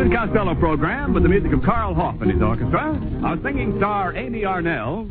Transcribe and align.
Abbott 0.00 0.18
and 0.18 0.30
Costello 0.30 0.54
program 0.54 1.12
with 1.12 1.24
the 1.24 1.28
music 1.28 1.52
of 1.52 1.62
Carl 1.62 1.94
Hoff 1.94 2.22
and 2.22 2.30
his 2.30 2.40
orchestra, 2.40 2.98
our 3.22 3.36
singing 3.42 3.74
star 3.76 4.16
Amy 4.16 4.42
Arnell, 4.42 5.10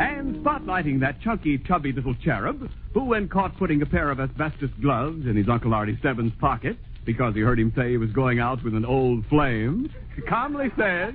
and 0.00 0.36
spotlighting 0.36 1.00
that 1.00 1.20
chunky, 1.20 1.58
chubby 1.58 1.92
little 1.92 2.14
cherub 2.24 2.70
who, 2.94 3.04
when 3.04 3.28
caught 3.28 3.54
putting 3.58 3.82
a 3.82 3.86
pair 3.86 4.10
of 4.10 4.20
asbestos 4.20 4.70
gloves 4.80 5.26
in 5.26 5.36
his 5.36 5.50
Uncle 5.50 5.74
Artie 5.74 5.98
Stebbins' 5.98 6.32
pocket 6.40 6.78
because 7.04 7.34
he 7.34 7.42
heard 7.42 7.60
him 7.60 7.74
say 7.76 7.90
he 7.90 7.98
was 7.98 8.10
going 8.12 8.38
out 8.38 8.64
with 8.64 8.74
an 8.74 8.86
old 8.86 9.26
flame, 9.26 9.90
calmly 10.26 10.70
said, 10.78 11.14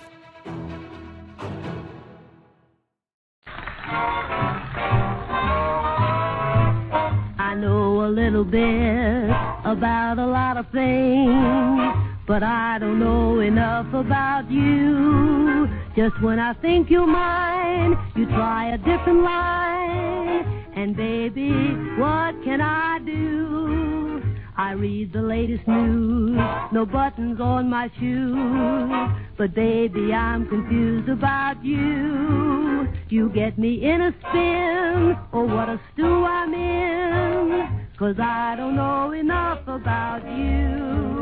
But 10.71 12.43
I 12.43 12.77
don't 12.79 12.99
know 12.99 13.39
enough 13.39 13.93
about 13.93 14.49
you. 14.51 15.67
Just 15.95 16.21
when 16.21 16.39
I 16.39 16.53
think 16.53 16.89
you're 16.89 17.07
mine, 17.07 17.97
you 18.15 18.25
try 18.27 18.73
a 18.73 18.77
different 18.77 19.23
line. 19.23 20.67
And 20.75 20.95
baby, 20.95 21.51
what 21.97 22.41
can 22.43 22.61
I 22.61 22.99
do? 22.99 24.21
I 24.55 24.73
read 24.73 25.11
the 25.13 25.21
latest 25.21 25.67
news, 25.67 26.37
no 26.71 26.85
buttons 26.85 27.39
on 27.41 27.69
my 27.69 27.89
shoes. 27.99 29.15
But 29.37 29.55
baby, 29.55 30.13
I'm 30.13 30.47
confused 30.47 31.09
about 31.09 31.63
you. 31.65 32.87
You 33.09 33.29
get 33.29 33.57
me 33.57 33.83
in 33.83 34.01
a 34.01 34.13
spin, 34.19 35.17
oh 35.33 35.45
what 35.45 35.69
a 35.69 35.79
stew 35.93 36.23
I'm 36.23 36.53
in. 36.53 37.80
Cause 38.01 38.17
I 38.19 38.55
don't 38.57 38.75
know 38.75 39.11
enough 39.11 39.61
about 39.67 40.25
you. 40.25 41.21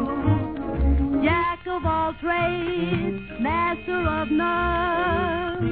Jack 1.21 1.59
of 1.67 1.85
all 1.85 2.13
trades, 2.21 3.19
master 3.41 4.07
of 4.07 4.31
none. 4.31 5.67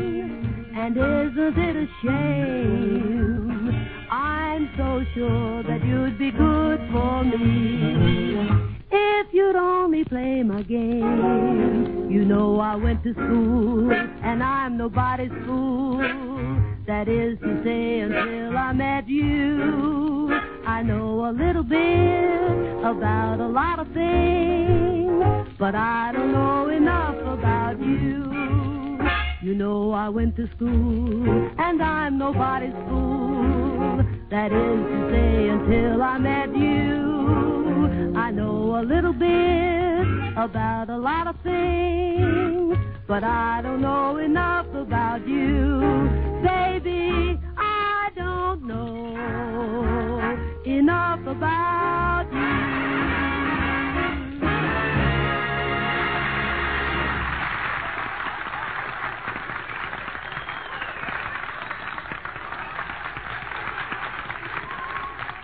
And 0.76 0.98
isn't 0.98 1.58
it 1.58 1.76
a 1.78 1.88
shame? 2.04 3.88
I'm 4.12 4.70
so 4.76 5.06
sure 5.16 5.64
that 5.64 5.82
you'd 5.86 6.20
be 6.20 6.30
good 6.30 6.82
for 6.92 7.24
me. 7.24 8.76
If 8.92 9.28
you'd 9.32 9.56
only 9.56 10.04
play 10.04 10.44
my 10.44 10.62
game. 10.64 12.10
You 12.12 12.26
know 12.26 12.60
I 12.60 12.76
went 12.76 13.02
to 13.06 13.14
school, 13.14 13.94
and 13.94 14.44
I'm 14.44 14.76
nobody's 14.76 15.32
fool. 15.46 16.00
That 16.86 17.08
is 17.08 17.40
to 17.40 17.64
say, 17.64 18.02
until 18.02 18.58
I 18.58 18.74
met 18.74 19.08
you. 19.08 20.57
I 20.68 20.84
know 20.84 21.30
a 21.30 21.32
little 21.32 21.64
bit 21.64 21.80
about 22.84 23.40
a 23.40 23.48
lot 23.48 23.80
of 23.80 23.88
things, 23.94 25.56
but 25.58 25.74
I 25.74 26.12
don't 26.12 26.34
know 26.34 26.68
enough 26.68 27.16
about 27.16 27.80
you. 27.80 29.00
You 29.42 29.56
know 29.56 29.92
I 29.94 30.10
went 30.10 30.36
to 30.36 30.46
school, 30.58 31.52
and 31.58 31.82
I'm 31.82 32.18
nobody's 32.18 32.74
fool. 32.90 34.04
That 34.30 34.52
is 34.52 34.80
to 34.92 35.10
say, 35.10 35.48
until 35.48 36.02
I 36.04 36.18
met 36.18 36.54
you. 36.54 38.14
I 38.18 38.30
know 38.32 38.82
a 38.82 38.84
little 38.84 39.14
bit 39.14 40.06
about 40.36 40.90
a 40.90 40.98
lot 40.98 41.28
of 41.28 41.38
things, 41.44 42.78
but 43.08 43.24
I 43.24 43.62
don't 43.62 43.80
know 43.82 44.18
enough 44.18 44.68
about 44.76 45.26
you. 45.26 45.80
Baby, 46.44 47.40
I 47.58 47.77
don't 48.58 48.68
know 48.68 50.38
enough 50.66 51.20
about 51.28 52.28
you. 52.32 52.48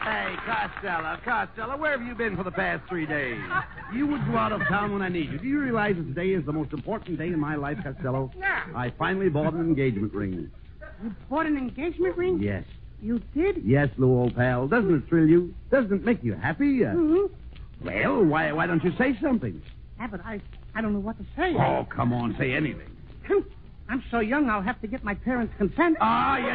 Hey, 0.04 0.36
Costello, 0.46 1.18
Costello, 1.24 1.78
where 1.78 1.98
have 1.98 2.06
you 2.06 2.14
been 2.14 2.36
for 2.36 2.44
the 2.44 2.52
past 2.52 2.84
three 2.90 3.06
days? 3.06 3.40
You 3.94 4.08
would 4.08 4.26
go 4.26 4.38
out 4.38 4.52
of 4.52 4.60
town 4.70 4.92
when 4.92 5.04
I 5.04 5.10
need 5.10 5.30
you. 5.32 5.38
Do 5.38 5.46
you 5.46 5.60
realize 5.60 5.96
that 5.96 6.04
today 6.16 6.30
is 6.30 6.44
the 6.48 6.52
most 6.52 6.74
important 6.74 7.20
day 7.20 7.28
in 7.28 7.40
my 7.40 7.54
life, 7.56 7.78
Costello? 7.84 8.32
Yeah. 8.36 8.64
I 8.76 8.92
finally 8.98 9.30
bought 9.30 9.54
an 9.54 9.60
engagement 9.60 10.12
ring. 10.16 10.50
You 11.04 11.14
bought 11.30 11.46
an 11.46 11.58
engagement 11.58 12.18
ring? 12.18 12.40
Yes. 12.42 12.64
You 13.04 13.20
did? 13.36 13.64
Yes, 13.66 13.90
Lou, 13.98 14.08
old 14.18 14.36
pal. 14.36 14.68
Doesn't 14.68 14.94
it 14.96 15.04
thrill 15.10 15.28
you? 15.28 15.54
Doesn't 15.70 15.92
it 15.94 16.06
make 16.06 16.24
you 16.24 16.34
happy? 16.34 16.86
Uh, 16.86 16.94
Mm-hmm. 16.94 17.86
well, 17.86 18.24
why, 18.24 18.52
why 18.54 18.66
don't 18.66 18.84
you 18.84 18.94
say 18.98 19.18
something? 19.22 19.62
Abbott, 20.00 20.22
I, 20.26 20.40
I 20.74 20.82
don't 20.82 20.94
know 20.94 21.00
what 21.00 21.18
to 21.18 21.26
say. 21.36 21.54
Oh, 21.56 21.86
come 21.94 22.14
on, 22.14 22.36
say 22.40 22.54
anything. 22.54 22.90
I'm 23.90 24.02
so 24.10 24.20
young, 24.22 24.50
I'll 24.50 24.62
have 24.62 24.80
to 24.82 24.88
get 24.88 25.04
my 25.04 25.14
parents' 25.14 25.54
consent. 25.58 25.98
Ah, 26.00 26.38
you 26.38 26.54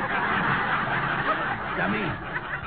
dummy. 1.78 1.98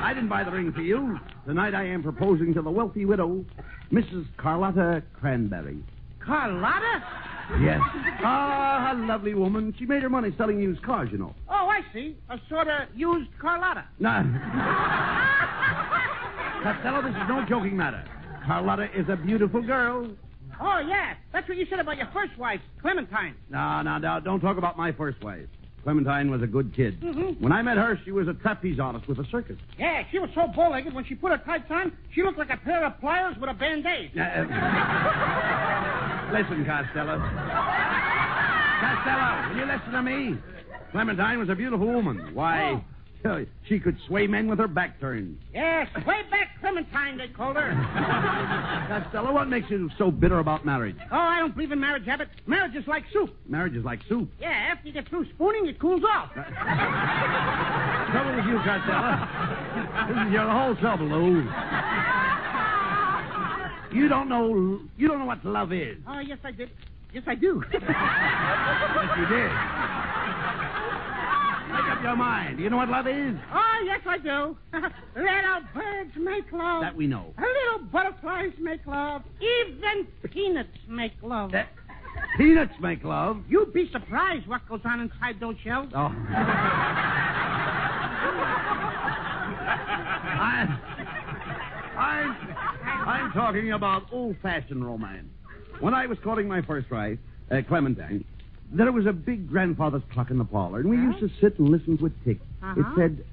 I 0.03 0.13
didn't 0.13 0.29
buy 0.29 0.43
the 0.43 0.51
ring 0.51 0.71
for 0.71 0.81
you. 0.81 1.19
Tonight 1.45 1.73
I 1.73 1.85
am 1.87 2.03
proposing 2.03 2.53
to 2.53 2.61
the 2.61 2.69
wealthy 2.71 3.05
widow, 3.05 3.43
Mrs. 3.91 4.25
Carlotta 4.37 5.03
Cranberry. 5.19 5.83
Carlotta? 6.19 7.03
Yes. 7.61 7.79
Ah, 8.23 8.91
a 8.93 8.95
lovely 9.05 9.33
woman. 9.33 9.73
She 9.77 9.85
made 9.85 10.03
her 10.03 10.09
money 10.09 10.33
selling 10.37 10.59
used 10.59 10.81
cars, 10.83 11.09
you 11.11 11.17
know. 11.17 11.35
Oh, 11.49 11.67
I 11.67 11.81
see. 11.93 12.15
A 12.29 12.39
sort 12.49 12.67
of 12.67 12.87
used 12.95 13.29
Carlotta. 13.39 13.83
No. 13.99 14.23
Costello, 16.63 17.01
this 17.05 17.11
is 17.11 17.27
no 17.27 17.45
joking 17.47 17.75
matter. 17.75 18.03
Carlotta 18.45 18.87
is 18.97 19.07
a 19.09 19.15
beautiful 19.15 19.61
girl. 19.61 20.09
Oh, 20.59 20.79
yeah. 20.87 21.15
That's 21.33 21.47
what 21.49 21.57
you 21.57 21.65
said 21.69 21.79
about 21.79 21.97
your 21.97 22.09
first 22.13 22.37
wife, 22.37 22.61
Clementine. 22.81 23.35
No, 23.49 23.81
no, 23.81 23.97
no. 23.97 24.19
Don't 24.23 24.39
talk 24.39 24.57
about 24.57 24.77
my 24.77 24.91
first 24.91 25.21
wife. 25.23 25.47
Clementine 25.83 26.29
was 26.29 26.43
a 26.43 26.47
good 26.47 26.71
kid. 26.75 27.01
Mhm. 27.01 27.41
When 27.41 27.51
I 27.51 27.63
met 27.63 27.77
her, 27.77 27.97
she 28.05 28.11
was 28.11 28.27
a 28.27 28.35
trapeze 28.35 28.79
artist 28.79 29.07
with 29.07 29.17
a 29.17 29.25
circus. 29.31 29.57
Yeah, 29.79 30.03
she 30.11 30.19
was 30.19 30.29
so 30.35 30.45
bow-legged, 30.55 30.93
when 30.93 31.03
she 31.05 31.15
put 31.15 31.31
her 31.31 31.39
tights 31.39 31.71
on, 31.71 31.91
she 32.13 32.21
looked 32.21 32.37
like 32.37 32.51
a 32.51 32.57
pair 32.57 32.83
of 32.85 32.99
pliers 32.99 33.35
with 33.41 33.49
a 33.49 33.53
band-aid. 33.55 34.11
Uh, 34.15 34.45
listen, 36.31 36.65
Costello. 36.65 37.19
Costello, 38.79 39.49
will 39.49 39.57
you 39.57 39.65
listen 39.65 39.91
to 39.91 40.01
me? 40.01 40.37
Clementine 40.91 41.39
was 41.39 41.49
a 41.49 41.55
beautiful 41.55 41.87
woman. 41.87 42.33
Why, 42.33 42.81
oh. 43.25 43.29
uh, 43.29 43.39
she 43.67 43.79
could 43.79 43.97
sway 44.07 44.27
men 44.27 44.47
with 44.47 44.59
her 44.59 44.67
back 44.67 44.99
turned. 44.99 45.39
Yes, 45.53 45.87
way 46.05 46.21
back 46.29 46.59
Clementine, 46.59 47.17
they 47.17 47.27
called 47.27 47.55
her. 47.55 47.71
Costello, 48.87 49.33
what 49.33 49.47
makes 49.49 49.69
you 49.69 49.89
so 49.97 50.11
bitter 50.11 50.39
about 50.39 50.65
marriage? 50.65 50.97
Oh, 51.11 51.17
I 51.17 51.39
don't 51.39 51.53
believe 51.53 51.71
in 51.71 51.79
marriage, 51.79 52.07
Abbott. 52.07 52.29
Marriage 52.45 52.75
is 52.75 52.87
like 52.87 53.03
soup. 53.11 53.35
Marriage 53.47 53.75
is 53.75 53.85
like 53.85 53.99
soup. 54.07 54.29
Yeah, 54.39 54.49
after 54.49 54.87
you 54.87 54.93
get 54.93 55.07
through 55.09 55.25
spooning, 55.29 55.67
it 55.67 55.79
cools 55.79 56.03
off. 56.03 56.31
Uh, 56.31 56.43
trouble 58.11 58.35
with 58.35 58.45
you, 58.45 58.59
Costello. 58.63 59.27
This 60.11 60.27
is 60.27 60.33
your 60.33 60.49
whole 60.49 60.75
trouble, 60.75 61.05
Lou. 61.05 61.47
You 63.93 64.07
don't 64.07 64.29
know. 64.29 64.79
You 64.97 65.07
don't 65.07 65.19
know 65.19 65.25
what 65.25 65.43
love 65.45 65.73
is. 65.73 65.97
Oh, 66.07 66.19
yes, 66.19 66.37
I 66.43 66.51
did. 66.51 66.69
Yes, 67.13 67.23
I 67.27 67.35
do. 67.35 67.61
Yes, 67.73 67.81
you 69.17 69.25
did. 69.25 69.51
Make 71.71 71.87
up 71.89 72.03
your 72.03 72.15
mind. 72.17 72.57
Do 72.57 72.63
you 72.63 72.69
know 72.69 72.77
what 72.77 72.89
love 72.89 73.07
is? 73.07 73.35
oh, 73.53 73.83
yes, 73.85 74.01
I 74.05 74.17
do. 74.17 74.57
Little 75.15 75.61
birds 75.73 76.11
make 76.17 76.51
love. 76.51 76.81
That 76.83 76.95
we 76.95 77.07
know. 77.07 77.33
Little 77.37 77.87
butterflies 77.91 78.51
make 78.59 78.85
love. 78.85 79.23
Even 79.39 80.07
peanuts 80.29 80.69
make 80.87 81.13
love. 81.21 81.51
That- 81.51 81.69
peanuts 82.37 82.73
make 82.81 83.03
love. 83.03 83.41
You'd 83.49 83.73
be 83.73 83.89
surprised 83.91 84.47
what 84.47 84.67
goes 84.67 84.81
on 84.85 84.99
inside 84.99 85.39
those 85.39 85.55
shells. 85.63 85.89
Oh. 85.95 86.13
I, 90.43 90.79
I'm, 93.33 93.41
talking 93.41 93.71
about 93.71 94.03
old-fashioned 94.11 94.85
romance. 94.85 95.27
When 95.79 95.93
I 95.93 96.05
was 96.07 96.17
courting 96.23 96.47
my 96.47 96.61
first 96.61 96.89
wife, 96.91 97.17
uh, 97.49 97.61
Clementine, 97.67 98.23
there 98.71 98.91
was 98.91 99.05
a 99.05 99.13
big 99.13 99.49
grandfather's 99.49 100.03
clock 100.13 100.31
in 100.31 100.37
the 100.37 100.45
parlor, 100.45 100.79
and 100.79 100.89
we 100.89 100.97
used 100.97 101.19
to 101.19 101.29
sit 101.41 101.57
and 101.59 101.69
listen 101.69 101.97
to 101.97 102.05
it 102.07 102.13
tick. 102.25 102.37
Uh-huh. 102.63 102.79
It 102.79 102.85
said, 102.97 103.25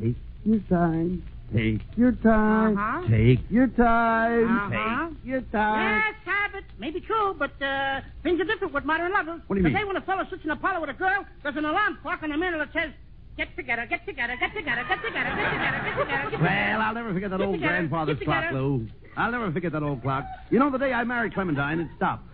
"Take 0.00 0.16
your 0.44 0.58
time, 0.68 1.22
take 1.54 1.80
your 1.96 2.12
time, 2.12 2.76
Uh-huh. 2.76 3.08
take 3.08 3.40
your 3.50 3.66
time, 3.68 4.44
Uh-huh. 4.44 5.08
take 5.10 5.24
your 5.24 5.40
time." 5.52 6.02
Yes, 6.04 6.14
habit. 6.24 6.64
Maybe 6.78 7.00
true, 7.00 7.34
but 7.38 7.52
uh, 7.62 8.00
things 8.22 8.40
are 8.40 8.44
different 8.44 8.74
with 8.74 8.84
modern 8.84 9.12
lovers. 9.12 9.40
What 9.46 9.54
do 9.56 9.60
you 9.60 9.64
mean? 9.64 9.72
Today, 9.72 9.84
when 9.84 9.96
a 9.96 10.00
fellow 10.02 10.24
sits 10.28 10.44
in 10.44 10.50
a 10.50 10.56
parlor 10.56 10.80
with 10.80 10.90
a 10.90 10.94
girl, 10.94 11.24
there's 11.42 11.56
an 11.56 11.64
alarm 11.64 11.98
clock 12.02 12.22
on 12.22 12.30
the 12.30 12.36
mantel 12.36 12.58
that 12.60 12.72
says, 12.72 12.90
Get 13.36 13.48
together, 13.56 13.84
get 13.90 14.06
together, 14.06 14.36
get 14.38 14.54
together, 14.54 14.84
get 14.86 15.02
together, 15.02 15.30
get 15.34 15.50
together, 15.50 15.82
get 15.84 15.96
together, 15.98 16.30
get 16.30 16.30
together. 16.30 16.44
Well, 16.44 16.80
I'll 16.80 16.94
never 16.94 17.12
forget 17.12 17.30
that 17.30 17.38
Get 17.38 17.46
old 17.46 17.54
together, 17.56 17.72
grandfather's 17.72 18.18
clock. 18.20 18.52
Lou. 18.52 18.86
I'll 19.16 19.30
never 19.30 19.50
forget 19.52 19.72
that 19.72 19.82
old 19.82 20.02
clock. 20.02 20.24
You 20.50 20.58
know, 20.58 20.70
the 20.70 20.78
day 20.78 20.92
I 20.92 21.04
married 21.04 21.34
Clementine, 21.34 21.80
it 21.80 21.88
stopped. 21.96 22.24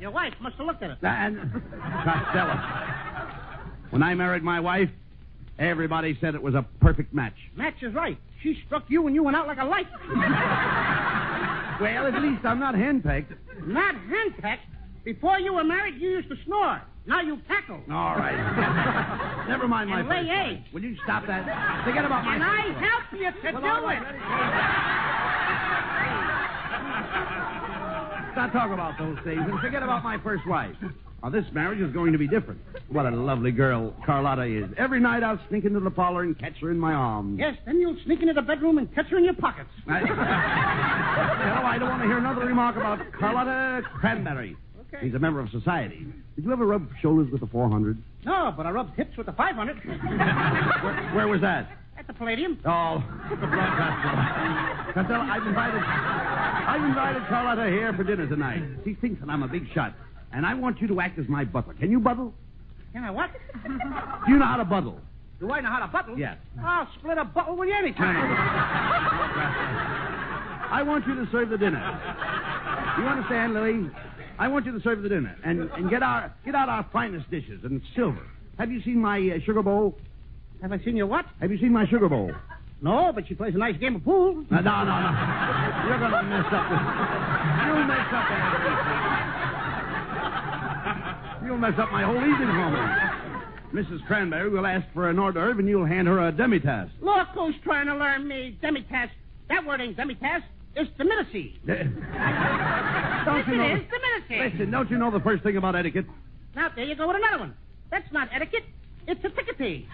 Your 0.00 0.10
wife 0.10 0.34
must 0.40 0.56
have 0.56 0.66
looked 0.66 0.82
at 0.82 0.90
it. 0.90 0.98
And 1.02 1.38
Costello. 2.04 2.54
When 3.90 4.02
I 4.02 4.14
married 4.14 4.42
my 4.42 4.58
wife, 4.60 4.90
everybody 5.58 6.18
said 6.20 6.34
it 6.34 6.42
was 6.42 6.54
a 6.54 6.64
perfect 6.80 7.14
match. 7.14 7.36
Match 7.56 7.82
is 7.82 7.94
right. 7.94 8.18
She 8.42 8.60
struck 8.66 8.84
you 8.88 9.06
and 9.06 9.14
you 9.14 9.22
went 9.22 9.36
out 9.36 9.46
like 9.46 9.58
a 9.58 9.64
light. 9.64 9.86
Well, 11.80 12.06
at 12.06 12.22
least 12.22 12.44
I'm 12.44 12.58
not 12.58 12.74
henpecked. 12.74 13.32
Not 13.66 13.94
henpecked. 13.94 14.66
Before 15.04 15.38
you 15.38 15.54
were 15.54 15.64
married, 15.64 16.00
you 16.00 16.10
used 16.10 16.28
to 16.28 16.36
snore. 16.44 16.80
Now 17.06 17.20
you 17.20 17.38
cackle. 17.48 17.80
All 17.90 18.14
right. 18.16 19.46
Never 19.48 19.66
mind 19.66 19.90
my 19.90 20.00
And 20.00 20.08
lay 20.08 20.28
eggs. 20.30 20.72
Will 20.72 20.82
you 20.82 20.96
stop 21.02 21.26
that? 21.26 21.84
Forget 21.84 22.04
about 22.04 22.24
my 22.24 22.34
And 22.36 22.42
first 22.44 22.80
I 22.80 22.88
help 22.88 23.04
you 23.12 23.50
to 23.50 23.52
Well, 23.58 23.80
do 23.80 23.86
right, 23.86 24.02
it. 24.02 24.81
Ready? 25.62 25.86
Not 28.36 28.52
talk 28.52 28.70
about 28.72 28.98
those 28.98 29.18
things 29.24 29.40
and 29.44 29.60
forget 29.60 29.82
about 29.82 30.02
my 30.02 30.18
first 30.22 30.46
wife. 30.46 30.74
Now, 31.22 31.30
this 31.30 31.44
marriage 31.52 31.80
is 31.80 31.92
going 31.92 32.12
to 32.12 32.18
be 32.18 32.26
different. 32.26 32.60
What 32.88 33.06
a 33.06 33.10
lovely 33.10 33.52
girl 33.52 33.94
Carlotta 34.04 34.42
is. 34.42 34.64
Every 34.76 34.98
night 34.98 35.22
I'll 35.22 35.38
sneak 35.48 35.64
into 35.64 35.78
the 35.78 35.90
parlor 35.90 36.22
and 36.22 36.36
catch 36.36 36.56
her 36.60 36.72
in 36.72 36.78
my 36.78 36.92
arms. 36.92 37.38
Yes, 37.38 37.56
then 37.64 37.78
you'll 37.78 37.96
sneak 38.04 38.22
into 38.22 38.32
the 38.32 38.42
bedroom 38.42 38.78
and 38.78 38.92
catch 38.92 39.06
her 39.06 39.18
in 39.18 39.24
your 39.24 39.34
pockets. 39.34 39.70
I, 39.86 40.02
well, 40.04 40.18
I 40.18 41.76
don't 41.78 41.90
want 41.90 42.02
to 42.02 42.08
hear 42.08 42.18
another 42.18 42.44
remark 42.44 42.76
about 42.76 42.98
Carlotta 43.12 43.82
Cranberry. 43.94 44.56
Okay. 44.92 45.06
He's 45.06 45.14
a 45.14 45.18
member 45.20 45.38
of 45.38 45.48
society. 45.50 46.04
Did 46.34 46.44
you 46.44 46.52
ever 46.52 46.66
rub 46.66 46.88
shoulders 47.00 47.30
with 47.30 47.40
the 47.40 47.46
400? 47.46 48.02
No, 48.24 48.52
but 48.56 48.66
I 48.66 48.70
rubbed 48.70 48.96
hips 48.96 49.16
with 49.16 49.26
the 49.26 49.32
500. 49.32 49.76
Where, 49.84 51.10
where 51.14 51.28
was 51.28 51.40
that? 51.42 51.70
At 52.02 52.08
the 52.08 52.14
Palladium. 52.14 52.58
Oh, 52.64 52.98
the 53.30 53.36
Costello. 53.36 54.92
Costello, 54.92 55.20
I've 55.20 55.46
invited, 55.46 55.80
I've 55.80 56.82
invited 56.84 57.22
Carlotta 57.28 57.70
here 57.70 57.92
for 57.92 58.02
dinner 58.02 58.28
tonight. 58.28 58.60
She 58.84 58.94
thinks 58.94 59.20
that 59.20 59.30
I'm 59.30 59.44
a 59.44 59.48
big 59.48 59.72
shot, 59.72 59.94
and 60.32 60.44
I 60.44 60.52
want 60.54 60.80
you 60.80 60.88
to 60.88 61.00
act 61.00 61.20
as 61.20 61.28
my 61.28 61.44
butler. 61.44 61.74
Can 61.74 61.92
you 61.92 62.00
buttle? 62.00 62.34
Can 62.92 63.04
I 63.04 63.12
what? 63.12 63.30
Do 63.64 64.32
you 64.32 64.36
know 64.36 64.46
how 64.46 64.56
to 64.56 64.64
buttle? 64.64 64.98
Do 65.38 65.52
I 65.52 65.60
know 65.60 65.68
how 65.68 65.78
to 65.78 65.86
buttle? 65.86 66.18
Yes. 66.18 66.38
I'll 66.60 66.88
split 66.98 67.18
a 67.18 67.24
buttle 67.24 67.56
with 67.56 67.68
you 67.68 67.74
anytime. 67.76 68.36
I 70.72 70.82
want 70.84 71.06
you 71.06 71.14
to 71.14 71.30
serve 71.30 71.50
the 71.50 71.58
dinner. 71.58 71.78
You 72.98 73.06
understand, 73.06 73.54
Lily? 73.54 73.88
I 74.40 74.48
want 74.48 74.66
you 74.66 74.72
to 74.72 74.82
serve 74.82 75.02
the 75.04 75.08
dinner 75.08 75.36
and, 75.44 75.70
and 75.70 75.88
get 75.88 76.02
our 76.02 76.34
get 76.44 76.56
out 76.56 76.68
our 76.68 76.84
finest 76.92 77.30
dishes 77.30 77.60
and 77.62 77.80
silver. 77.94 78.26
Have 78.58 78.72
you 78.72 78.82
seen 78.82 78.98
my 78.98 79.18
uh, 79.20 79.38
sugar 79.46 79.62
bowl? 79.62 79.96
Have 80.62 80.72
I 80.72 80.78
seen 80.84 80.96
your 80.96 81.06
what? 81.08 81.26
Have 81.40 81.50
you 81.50 81.58
seen 81.58 81.72
my 81.72 81.86
sugar 81.86 82.08
bowl? 82.08 82.30
No, 82.80 83.12
but 83.14 83.26
she 83.28 83.34
plays 83.34 83.54
a 83.54 83.58
nice 83.58 83.76
game 83.78 83.96
of 83.96 84.04
pool. 84.04 84.34
No, 84.50 84.60
no, 84.60 84.84
no, 84.84 84.84
no. 84.84 85.10
You're 85.88 85.98
going 85.98 86.10
to 86.12 86.22
mess 86.22 86.46
up. 86.50 86.70
You'll 87.66 87.84
mess 87.86 88.08
up 88.12 88.26
everything. 88.30 88.78
You'll 91.46 91.58
mess 91.58 91.74
up 91.78 91.90
my 91.92 92.02
whole 92.04 92.16
evening 92.16 92.48
for. 92.48 93.76
Mrs. 93.76 94.06
Cranberry 94.06 94.50
will 94.50 94.66
ask 94.66 94.86
for 94.94 95.08
an 95.10 95.18
hors 95.18 95.32
d'oeuvre, 95.32 95.58
and 95.58 95.68
you'll 95.68 95.86
hand 95.86 96.06
her 96.06 96.28
a 96.28 96.32
demi-tasse. 96.32 96.90
Look 97.00 97.28
who's 97.34 97.54
trying 97.64 97.86
to 97.86 97.96
learn 97.96 98.28
me. 98.28 98.56
Demitasse. 98.62 99.10
That 99.48 99.64
word 99.66 99.80
ain't 99.80 99.96
demitasse. 99.96 100.42
It's 100.76 100.90
diminicy. 100.98 101.54
don't 101.66 103.36
Yes, 103.38 103.48
you 103.48 103.56
know? 103.56 103.64
it 103.64 103.78
is. 103.78 103.86
Diminicy. 103.90 104.52
Listen, 104.52 104.70
don't 104.70 104.90
you 104.90 104.98
know 104.98 105.10
the 105.10 105.20
first 105.20 105.42
thing 105.42 105.56
about 105.56 105.74
etiquette? 105.74 106.04
Now, 106.54 106.68
there 106.74 106.84
you 106.84 106.94
go 106.94 107.06
with 107.08 107.16
another 107.16 107.38
one. 107.38 107.54
That's 107.90 108.10
not 108.12 108.28
etiquette. 108.32 108.64
It's 109.06 109.24
a 109.24 109.28
tickety. 109.28 109.86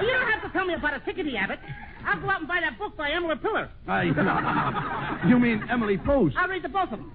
you 0.00 0.12
don't 0.12 0.30
have 0.30 0.42
to 0.42 0.50
tell 0.52 0.66
me 0.66 0.74
about 0.74 0.94
a 0.94 1.00
tickety, 1.00 1.36
Abbott. 1.36 1.60
I'll 2.06 2.20
go 2.20 2.30
out 2.30 2.40
and 2.40 2.48
buy 2.48 2.60
that 2.60 2.78
book 2.78 2.96
by 2.96 3.10
Emily 3.10 3.36
Pillar. 3.36 3.70
I, 3.88 4.04
no, 4.04 4.22
no, 4.22 4.40
no. 4.40 5.28
You 5.28 5.38
mean 5.38 5.64
Emily 5.70 5.98
Post? 5.98 6.36
I'll 6.38 6.48
read 6.48 6.62
the 6.62 6.68
both 6.68 6.92
of 6.92 6.98
them. 6.98 7.12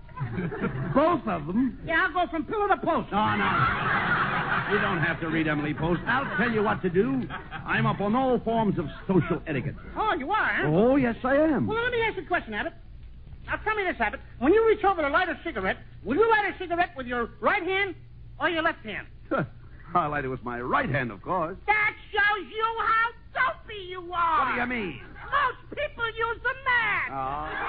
Both 0.94 1.28
of 1.28 1.48
them? 1.48 1.80
Yeah, 1.86 2.08
I'll 2.08 2.26
go 2.26 2.32
from 2.32 2.46
pillar 2.46 2.68
to 2.68 2.78
post. 2.78 3.12
No, 3.12 3.36
no. 3.36 3.50
You 4.72 4.80
don't 4.80 5.00
have 5.00 5.20
to 5.22 5.28
read 5.30 5.48
Emily 5.48 5.74
Post. 5.74 6.02
I'll 6.08 6.38
tell 6.38 6.52
you 6.52 6.62
what 6.64 6.82
to 6.84 6.90
do. 6.90 7.24
I'm 7.66 7.86
up 7.86 8.02
on 8.02 8.16
all 8.16 8.40
forms 8.40 8.78
of 8.78 8.86
social 9.08 9.42
etiquette. 9.48 9.76
Oh, 9.96 10.14
you 10.18 10.32
are, 10.32 10.54
huh? 10.54 10.68
Oh, 10.68 10.96
yes, 10.96 11.16
I 11.24 11.36
am. 11.36 11.68
Well, 11.68 11.82
let 11.82 11.92
me 11.92 12.02
ask 12.02 12.18
you 12.18 12.24
a 12.24 12.28
question, 12.28 12.54
Abbott. 12.54 12.74
Now, 13.46 13.56
tell 13.58 13.76
me 13.76 13.84
this, 13.84 13.96
Abbott. 14.00 14.20
When 14.40 14.54
you 14.54 14.68
reach 14.68 14.84
over 14.84 15.02
to 15.02 15.10
light 15.10 15.30
a 15.30 15.40
cigarette, 15.44 15.78
will 16.04 16.16
you 16.18 16.30
light 16.30 16.54
a 16.54 16.58
cigarette 16.60 16.92
with 16.96 17.08
your 17.08 17.32
right 17.40 17.64
hand 17.64 17.96
or 18.40 18.50
your 18.50 18.62
left 18.62 18.86
hand? 18.86 19.08
I 19.94 20.06
light 20.08 20.26
it 20.26 20.30
with 20.30 20.44
my 20.44 20.62
right 20.62 20.90
hand, 20.90 21.12
of 21.12 21.22
course. 21.22 21.58
That 21.66 21.96
shows 22.12 22.46
you 22.50 22.66
how 22.86 23.10
dopey 23.34 23.82
you 23.90 24.00
are. 24.14 24.46
What 24.46 24.56
do 24.56 24.62
you 24.62 24.68
mean? 24.68 25.02
Most 25.26 25.62
people 25.70 26.06
use 26.06 26.40
the 26.44 26.54
man. 26.66 27.12
Oh. 27.12 27.69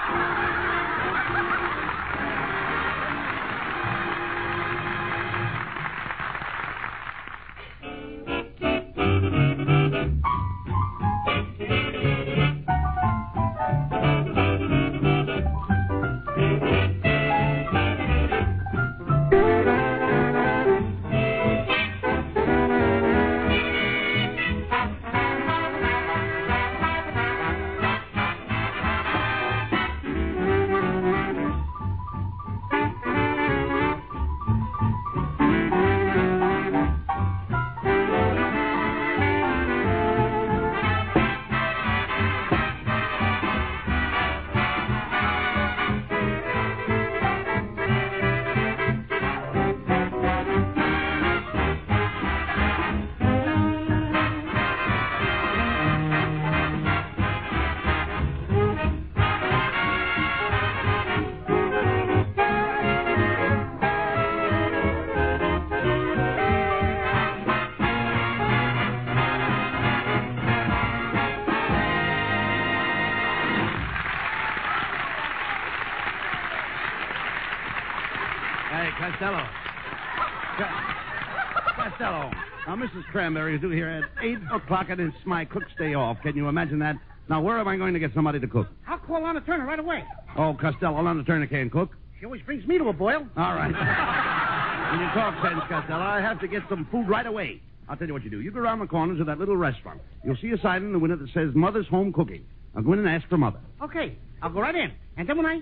Now, 83.11 83.17
Mrs. 83.17 83.23
Cranberry 83.23 83.55
is 83.55 83.61
due 83.61 83.69
here 83.69 83.87
at 83.87 84.03
8 84.23 84.37
o'clock, 84.53 84.87
and 84.89 84.99
it's 84.99 85.15
my 85.25 85.45
cook's 85.45 85.71
day 85.77 85.93
off. 85.93 86.17
Can 86.23 86.35
you 86.35 86.47
imagine 86.47 86.79
that? 86.79 86.95
Now, 87.29 87.41
where 87.41 87.59
am 87.59 87.67
I 87.67 87.77
going 87.77 87.93
to 87.93 87.99
get 87.99 88.13
somebody 88.13 88.39
to 88.39 88.47
cook? 88.47 88.67
I'll 88.87 88.97
call 88.99 89.23
Lana 89.23 89.41
Turner 89.41 89.65
right 89.65 89.79
away. 89.79 90.03
Oh, 90.37 90.55
Costello, 90.59 91.01
Lana 91.01 91.23
Turner 91.23 91.47
can't 91.47 91.71
cook. 91.71 91.91
She 92.19 92.25
always 92.25 92.41
brings 92.41 92.65
me 92.67 92.77
to 92.77 92.89
a 92.89 92.93
boil. 92.93 93.25
All 93.37 93.55
right. 93.55 93.71
when 94.91 94.99
you 95.01 95.07
talk 95.13 95.41
sense, 95.43 95.61
Costello, 95.69 95.99
I 96.01 96.21
have 96.21 96.39
to 96.41 96.47
get 96.47 96.63
some 96.69 96.87
food 96.91 97.07
right 97.07 97.25
away. 97.25 97.61
I'll 97.89 97.97
tell 97.97 98.07
you 98.07 98.13
what 98.13 98.23
you 98.23 98.29
do. 98.29 98.41
You 98.41 98.51
go 98.51 98.59
around 98.59 98.79
the 98.79 98.87
corner 98.87 99.17
to 99.17 99.23
that 99.25 99.39
little 99.39 99.57
restaurant. 99.57 100.01
You'll 100.23 100.37
see 100.41 100.51
a 100.51 100.57
sign 100.61 100.83
in 100.83 100.93
the 100.93 100.99
window 100.99 101.17
that 101.17 101.29
says 101.33 101.49
Mother's 101.55 101.87
Home 101.87 102.13
Cooking. 102.13 102.45
Now, 102.75 102.81
go 102.81 102.93
in 102.93 102.99
and 102.99 103.09
ask 103.09 103.27
for 103.27 103.37
Mother. 103.37 103.59
Okay, 103.83 104.17
I'll 104.41 104.51
go 104.51 104.61
right 104.61 104.75
in. 104.75 104.91
And 105.17 105.27
then 105.27 105.37
when 105.37 105.45
I. 105.45 105.61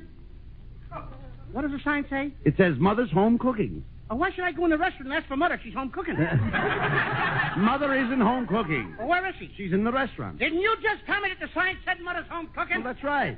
What 1.52 1.64
does 1.64 1.72
the 1.72 1.80
sign 1.84 2.06
say? 2.10 2.34
It 2.46 2.56
says 2.58 2.74
Mother's 2.78 3.12
Home 3.12 3.40
Cooking. 3.40 3.84
Why 4.10 4.32
should 4.32 4.44
I 4.44 4.52
go 4.52 4.66
in 4.66 4.72
the 4.72 4.78
restaurant 4.78 5.06
and 5.06 5.14
ask 5.14 5.28
for 5.28 5.38
mother 5.38 5.60
she's 5.64 5.74
home 5.74 5.92
cooking? 5.92 6.16
Mother 7.58 7.94
isn't 7.94 8.20
home 8.20 8.48
cooking. 8.48 8.96
well, 8.98 9.08
where 9.08 9.28
is 9.30 9.36
she? 9.38 9.52
She's 9.56 9.72
in 9.72 9.84
the 9.84 9.92
restaurant. 9.92 10.40
Didn't 10.40 10.60
you 10.62 10.76
just 10.82 11.06
tell 11.06 11.22
me 11.22 11.30
that 11.30 11.40
the 11.40 11.54
sign 11.54 11.78
said 11.86 12.02
mother's 12.02 12.26
home 12.30 12.50
cooking? 12.56 12.84
Well, 12.84 12.94
that's 12.94 13.04
right. 13.04 13.38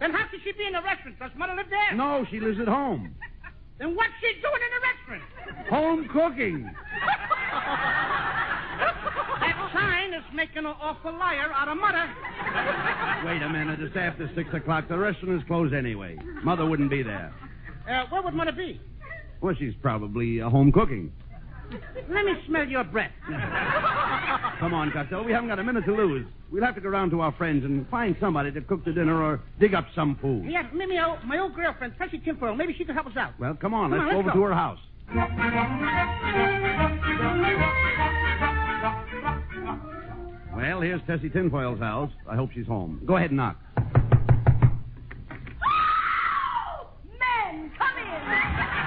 Then 0.00 0.12
how 0.12 0.26
could 0.30 0.40
she 0.44 0.52
be 0.52 0.64
in 0.66 0.72
the 0.72 0.80
restaurant? 0.82 1.18
Does 1.18 1.30
mother 1.36 1.54
live 1.54 1.66
there? 1.68 1.94
No, 1.94 2.24
she 2.30 2.40
lives 2.40 2.58
at 2.60 2.68
home. 2.68 3.14
Then 3.78 3.94
what's 3.96 4.12
she 4.20 4.32
doing 4.40 4.62
in 4.64 4.70
the 4.72 4.80
restaurant? 4.88 5.68
Home 5.68 6.08
cooking. 6.08 6.70
That 9.40 9.70
sign 9.74 10.14
is 10.14 10.24
making 10.34 10.58
an 10.58 10.66
awful 10.66 11.12
liar 11.12 11.52
out 11.54 11.68
of 11.68 11.76
mother. 11.76 12.08
Wait 13.26 13.42
a 13.42 13.48
minute. 13.48 13.80
It's 13.80 13.96
after 13.96 14.30
six 14.34 14.48
o'clock. 14.54 14.88
The 14.88 14.96
restaurant 14.98 15.40
is 15.42 15.46
closed 15.46 15.74
anyway. 15.74 16.16
Mother 16.42 16.64
wouldn't 16.66 16.90
be 16.90 17.02
there. 17.02 17.32
Uh, 17.88 18.04
where 18.08 18.22
would 18.22 18.34
mother 18.34 18.52
be? 18.52 18.80
Well, 19.40 19.54
she's 19.58 19.74
probably 19.80 20.40
uh, 20.40 20.48
home 20.48 20.72
cooking. 20.72 21.12
Let 22.10 22.24
me 22.24 22.32
smell 22.46 22.66
your 22.66 22.84
breath. 22.84 23.12
Come 24.58 24.72
on, 24.72 24.90
Costello. 24.90 25.22
We 25.22 25.32
haven't 25.32 25.48
got 25.48 25.58
a 25.58 25.64
minute 25.64 25.84
to 25.84 25.92
lose. 25.94 26.26
We'll 26.50 26.64
have 26.64 26.74
to 26.76 26.80
go 26.80 26.88
round 26.88 27.10
to 27.10 27.20
our 27.20 27.32
friends 27.32 27.64
and 27.64 27.86
find 27.90 28.16
somebody 28.20 28.50
to 28.52 28.60
cook 28.62 28.84
the 28.84 28.92
dinner 28.92 29.22
or 29.22 29.40
dig 29.60 29.74
up 29.74 29.86
some 29.94 30.16
food. 30.20 30.46
Yeah, 30.48 30.62
my 30.72 31.04
old, 31.04 31.18
my 31.24 31.38
old 31.38 31.54
girlfriend, 31.54 31.92
Tessie 31.98 32.18
Tinfoil. 32.18 32.54
Maybe 32.56 32.74
she 32.76 32.84
could 32.84 32.94
help 32.94 33.06
us 33.06 33.16
out. 33.16 33.38
Well, 33.38 33.54
come 33.54 33.74
on. 33.74 33.90
Come 33.90 33.98
let's 33.98 34.08
on, 34.08 34.10
go 34.12 34.16
let's 34.16 34.28
over 34.28 34.34
go. 34.34 34.40
to 34.40 34.46
her 34.46 34.54
house. 34.54 34.78
Well, 40.56 40.80
here's 40.80 41.00
Tessie 41.06 41.30
Tinfoil's 41.30 41.78
house. 41.80 42.10
I 42.28 42.34
hope 42.34 42.50
she's 42.52 42.66
home. 42.66 43.02
Go 43.06 43.16
ahead 43.16 43.30
and 43.30 43.36
knock. 43.36 43.56
Men, 47.18 47.70
come 47.78 47.98
in. 47.98 48.77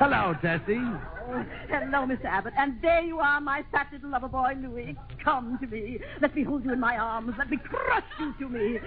Hello, 0.00 0.32
Tessie. 0.40 0.80
Oh, 1.28 1.44
hello, 1.68 2.06
Mr. 2.06 2.24
Abbott. 2.24 2.54
And 2.56 2.80
there 2.80 3.02
you 3.02 3.18
are, 3.18 3.38
my 3.38 3.62
fat 3.70 3.88
little 3.92 4.08
lover 4.08 4.28
boy, 4.28 4.54
Louis. 4.56 4.96
Come 5.22 5.58
to 5.60 5.66
me. 5.66 5.98
Let 6.22 6.34
me 6.34 6.42
hold 6.42 6.64
you 6.64 6.72
in 6.72 6.80
my 6.80 6.96
arms. 6.96 7.34
Let 7.36 7.50
me 7.50 7.58
crush 7.58 8.02
you 8.18 8.32
to 8.38 8.48
me. 8.48 8.78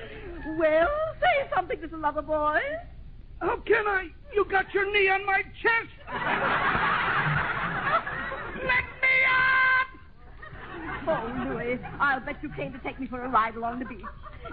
Well, 0.58 0.90
say 1.22 1.48
something, 1.56 1.80
little 1.80 2.00
lover 2.00 2.24
boy. 2.24 2.58
How 3.42 3.58
can 3.58 3.86
I? 3.86 4.08
You 4.34 4.44
got 4.50 4.74
your 4.74 4.92
knee 4.92 5.08
on 5.10 5.24
my 5.28 5.44
chest. 5.62 5.94
Let! 8.66 8.93
Oh, 11.06 11.50
Louis, 11.50 11.80
I'll 12.00 12.20
bet 12.22 12.38
you 12.42 12.50
came 12.56 12.72
to 12.74 12.80
take 12.80 13.00
me 13.00 13.08
for 13.08 13.22
a 13.24 13.30
ride 13.30 13.56
along 13.56 13.80
the 13.80 13.86
beach. 13.86 14.06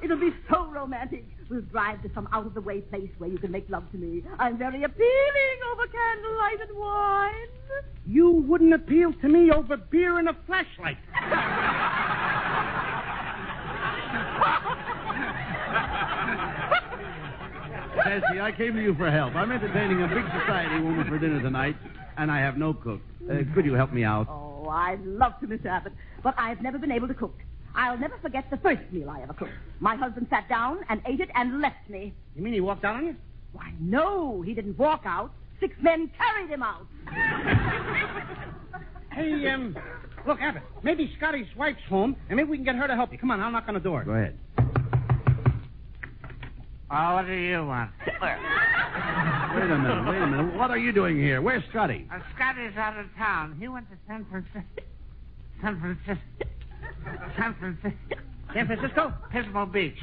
It'll 0.02 0.19
be 0.19 0.30
so 0.50 0.66
romantic. 0.66 1.25
We'll 1.49 1.61
drive 1.62 2.02
to 2.02 2.11
some 2.14 2.28
out-of-the-way 2.33 2.83
place 2.83 3.11
where 3.19 3.28
you 3.28 3.38
can 3.38 3.50
make 3.50 3.69
love 3.69 3.90
to 3.92 3.99
me. 3.99 4.23
I'm 4.38 4.59
very 4.59 4.83
appealing 4.83 5.61
over 5.73 5.87
candlelight 5.87 6.61
and 6.69 6.78
wine. 6.78 7.49
You 8.07 8.30
wouldn't 8.30 8.75
appeal 8.75 9.12
to 9.21 9.28
me 9.28 9.50
over 9.50 9.76
beer 9.76 10.19
and 10.19 10.28
a 10.28 10.37
flashlight. 10.47 10.97
Tessie, 18.04 18.40
I 18.40 18.52
came 18.57 18.75
to 18.75 18.83
you 18.83 18.95
for 18.95 19.11
help. 19.11 19.35
I'm 19.35 19.52
entertaining 19.52 20.02
a 20.02 20.09
big 20.09 20.25
society 20.40 20.80
woman 20.80 21.07
for 21.09 21.19
dinner 21.19 21.40
tonight, 21.42 21.76
and 22.16 22.30
I 22.30 22.40
have 22.40 22.57
no 22.57 22.75
cook. 22.75 23.00
Uh, 23.30 23.42
could 23.54 23.64
you 23.64 23.75
help 23.75 23.92
me 23.92 24.04
out? 24.04 24.26
Oh, 24.28 24.50
I'd 24.71 25.05
love 25.05 25.33
to, 25.41 25.47
Mr. 25.47 25.67
Abbott, 25.67 25.93
but 26.23 26.35
I've 26.39 26.61
never 26.62 26.79
been 26.79 26.93
able 26.93 27.09
to 27.09 27.15
cook. 27.15 27.35
I'll 27.75 27.99
never 27.99 28.19
forget 28.21 28.50
the 28.50 28.57
first 28.57 28.83
meal 28.91 29.09
I 29.11 29.23
ever 29.23 29.33
cooked. 29.33 29.53
My 29.79 29.95
husband 29.97 30.27
sat 30.31 30.49
down 30.49 30.79
and 30.89 31.00
ate 31.07 31.21
it 31.21 31.29
and 31.35 31.61
left 31.61 31.89
me. 31.89 32.12
You 32.35 32.43
mean 32.43 32.53
he 32.53 32.61
walked 32.61 32.85
out 32.85 32.97
on 32.97 33.07
you? 33.07 33.17
Why, 33.53 33.73
no, 33.81 34.43
he 34.43 34.55
didn't 34.55 34.79
walk 34.79 35.03
out. 35.05 35.33
Six 35.61 35.75
men 35.81 36.11
carried 36.17 36.50
him 36.50 36.62
out. 36.62 36.87
Hey, 39.12 39.49
um, 39.49 39.77
look, 40.25 40.41
Abbott, 40.41 40.62
maybe 40.85 41.12
Scotty's 41.17 41.49
wife's 41.57 41.83
home, 41.89 42.15
and 42.29 42.37
maybe 42.37 42.49
we 42.49 42.57
can 42.57 42.65
get 42.65 42.77
her 42.77 42.87
to 42.87 42.95
help 42.95 43.11
you. 43.11 43.19
Come 43.19 43.33
on, 43.33 43.41
I'll 43.41 43.50
knock 43.50 43.65
on 43.67 43.75
the 43.75 43.81
door. 43.81 44.05
Go 44.05 44.12
ahead. 44.12 44.39
Oh, 46.93 47.15
what 47.15 47.27
do 47.27 47.33
you 47.33 47.67
want? 47.67 47.91
Wait 49.54 49.64
a 49.64 49.78
minute, 49.78 50.07
wait 50.07 50.23
a 50.23 50.26
minute. 50.26 50.54
What 50.57 50.71
are 50.71 50.78
you 50.78 50.92
doing 50.92 51.16
here? 51.16 51.42
Where's 51.42 51.64
Scotty? 51.71 52.07
Uh, 52.12 52.21
Scotty's 52.37 52.76
out 52.76 52.97
of 52.97 53.07
town. 53.19 53.57
He 53.59 53.66
went 53.66 53.90
to 53.90 53.97
San 54.07 54.25
Francisco. 54.26 54.62
San 55.61 55.80
Francisco. 55.80 56.23
San 57.37 57.54
Francisco. 57.59 58.16
San 58.54 58.66
Francisco? 58.66 59.12
Pismo 59.33 59.71
Beach. 59.73 59.95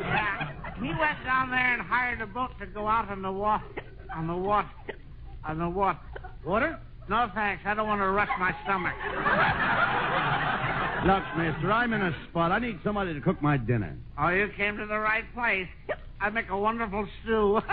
yeah, 0.00 0.52
he 0.80 0.88
went 0.88 1.24
down 1.24 1.50
there 1.50 1.72
and 1.74 1.82
hired 1.82 2.20
a 2.20 2.26
boat 2.26 2.50
to 2.60 2.66
go 2.66 2.86
out 2.86 3.08
on 3.08 3.22
the 3.22 3.32
water. 3.32 3.64
On 4.14 4.26
the 4.26 4.36
water. 4.36 4.68
On 5.44 5.58
the 5.58 5.68
water. 5.68 5.98
Water? 6.44 6.78
No 7.08 7.28
thanks. 7.34 7.62
I 7.66 7.74
don't 7.74 7.88
want 7.88 8.00
to 8.00 8.08
rush 8.08 8.28
my 8.38 8.54
stomach. 8.64 8.94
Look, 11.06 11.24
mister, 11.36 11.72
I'm 11.72 11.92
in 11.92 12.00
a 12.02 12.14
spot. 12.28 12.52
I 12.52 12.58
need 12.60 12.78
somebody 12.84 13.12
to 13.12 13.20
cook 13.20 13.42
my 13.42 13.56
dinner. 13.56 13.96
Oh, 14.18 14.28
you 14.28 14.48
came 14.56 14.76
to 14.76 14.86
the 14.86 14.98
right 14.98 15.24
place. 15.34 15.66
I 16.20 16.30
make 16.30 16.48
a 16.48 16.56
wonderful 16.56 17.06
stew. 17.22 17.60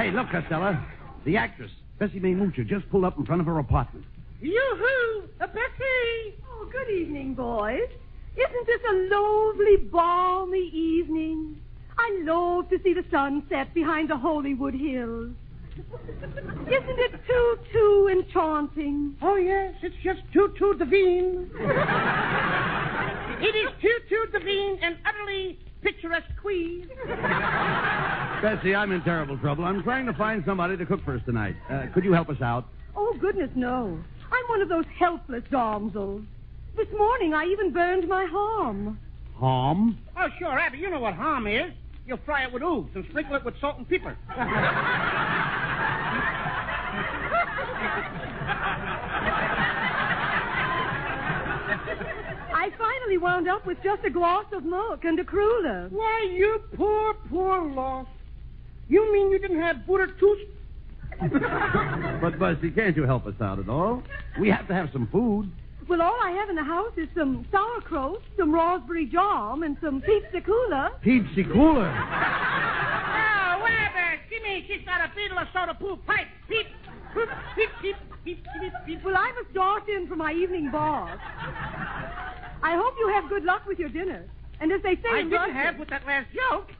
Hey, 0.00 0.10
look, 0.12 0.30
Costello. 0.30 0.82
The 1.26 1.36
actress, 1.36 1.70
Bessie 1.98 2.20
Mae 2.20 2.32
Moocher, 2.32 2.66
just 2.66 2.88
pulled 2.90 3.04
up 3.04 3.18
in 3.18 3.26
front 3.26 3.42
of 3.42 3.46
her 3.46 3.58
apartment. 3.58 4.06
Yoo-hoo! 4.40 5.24
A 5.40 5.46
Bessie! 5.46 6.36
Oh, 6.48 6.66
good 6.72 6.88
evening, 6.88 7.34
boys. 7.34 7.86
Isn't 8.34 8.66
this 8.66 8.80
a 8.88 8.94
lovely, 9.14 9.76
balmy 9.76 10.70
evening? 10.72 11.60
I 12.00 12.22
love 12.22 12.70
to 12.70 12.78
see 12.82 12.94
the 12.94 13.04
sunset 13.10 13.74
behind 13.74 14.08
the 14.08 14.16
Hollywood 14.16 14.74
Hills. 14.74 15.32
Isn't 15.76 16.98
it 16.98 17.12
too, 17.26 17.58
too 17.72 18.08
enchanting? 18.10 19.16
Oh, 19.20 19.36
yes, 19.36 19.74
it's 19.82 19.94
just 20.02 20.20
too, 20.32 20.52
too 20.58 20.74
divine. 20.78 21.50
it 23.42 23.54
is 23.54 23.68
too, 23.82 23.98
too 24.08 24.24
divine 24.32 24.78
and 24.82 24.96
utterly 25.04 25.58
picturesque 25.82 26.30
queen. 26.40 26.88
Bessie, 28.42 28.74
I'm 28.74 28.92
in 28.92 29.02
terrible 29.02 29.38
trouble. 29.38 29.64
I'm 29.64 29.82
trying 29.82 30.06
to 30.06 30.14
find 30.14 30.42
somebody 30.46 30.76
to 30.78 30.86
cook 30.86 31.04
for 31.04 31.14
us 31.14 31.22
tonight. 31.26 31.56
Uh, 31.70 31.86
could 31.92 32.04
you 32.04 32.12
help 32.12 32.30
us 32.30 32.40
out? 32.40 32.66
Oh, 32.96 33.14
goodness, 33.20 33.50
no. 33.54 33.98
I'm 34.32 34.44
one 34.48 34.62
of 34.62 34.68
those 34.68 34.86
helpless 34.98 35.44
damsels. 35.50 36.22
This 36.76 36.88
morning 36.96 37.34
I 37.34 37.44
even 37.44 37.72
burned 37.72 38.08
my 38.08 38.26
harm. 38.26 38.98
Hom? 39.36 39.98
Oh, 40.16 40.28
sure, 40.38 40.58
Abby, 40.58 40.78
you 40.78 40.90
know 40.90 41.00
what 41.00 41.14
harm 41.14 41.46
is. 41.46 41.72
You'll 42.10 42.18
fry 42.26 42.42
it 42.42 42.52
with 42.52 42.64
ooze 42.64 42.90
and 42.96 43.04
sprinkle 43.10 43.36
it 43.36 43.44
with 43.44 43.54
salt 43.60 43.78
and 43.78 43.88
pepper. 43.88 44.16
I 52.52 52.68
finally 52.76 53.16
wound 53.16 53.48
up 53.48 53.64
with 53.64 53.78
just 53.84 54.04
a 54.04 54.10
glass 54.10 54.46
of 54.52 54.64
milk 54.64 55.04
and 55.04 55.20
a 55.20 55.24
cruller. 55.24 55.86
Why, 55.90 56.28
you 56.32 56.60
poor, 56.74 57.14
poor 57.30 57.62
lost. 57.70 58.10
You 58.88 59.12
mean 59.12 59.30
you 59.30 59.38
didn't 59.38 59.60
have 59.60 59.86
butter 59.86 60.08
toast? 60.18 60.42
But, 62.20 62.40
Bessie, 62.40 62.72
can't 62.72 62.96
you 62.96 63.04
help 63.04 63.24
us 63.28 63.40
out 63.40 63.60
at 63.60 63.68
all? 63.68 64.02
We 64.40 64.50
have 64.50 64.66
to 64.66 64.74
have 64.74 64.90
some 64.92 65.06
food. 65.12 65.48
Well, 65.90 66.02
all 66.02 66.18
I 66.22 66.30
have 66.30 66.48
in 66.48 66.54
the 66.54 66.62
house 66.62 66.92
is 66.96 67.08
some 67.16 67.44
sauerkraut, 67.50 68.22
some 68.38 68.54
raspberry 68.54 69.06
jam, 69.06 69.64
and 69.64 69.76
some 69.82 70.00
pizza 70.00 70.40
cooler. 70.40 70.90
Peepsy 71.04 71.42
Cooler. 71.52 71.88
Oh, 71.90 73.66
Abby, 73.66 74.20
give 74.30 74.40
me. 74.44 74.64
She's 74.68 74.86
got 74.86 75.00
a 75.00 75.10
beetle 75.16 75.36
of 75.38 75.48
soda 75.52 75.74
poo 75.74 75.96
pipe. 76.06 76.28
Peep, 76.48 76.68
peep, 77.12 77.28
peep, 77.56 77.70
peep, 77.82 77.96
peep, 78.24 78.46
peep, 78.60 78.72
peep. 78.86 79.02
Well, 79.04 79.16
I 79.16 79.32
must 79.32 79.52
dart 79.52 79.88
in 79.88 80.06
for 80.06 80.14
my 80.14 80.32
evening 80.32 80.70
bath. 80.70 81.18
I 82.62 82.76
hope 82.76 82.94
you 82.96 83.08
have 83.08 83.28
good 83.28 83.42
luck 83.42 83.66
with 83.66 83.80
your 83.80 83.88
dinner. 83.88 84.22
And 84.60 84.70
as 84.70 84.80
they 84.82 84.94
say 84.94 85.10
I 85.10 85.18
in 85.18 85.30
didn't 85.30 85.40
Russian, 85.40 85.56
have 85.56 85.78
with 85.80 85.88
that 85.88 86.06
last 86.06 86.28
joke. 86.32 86.70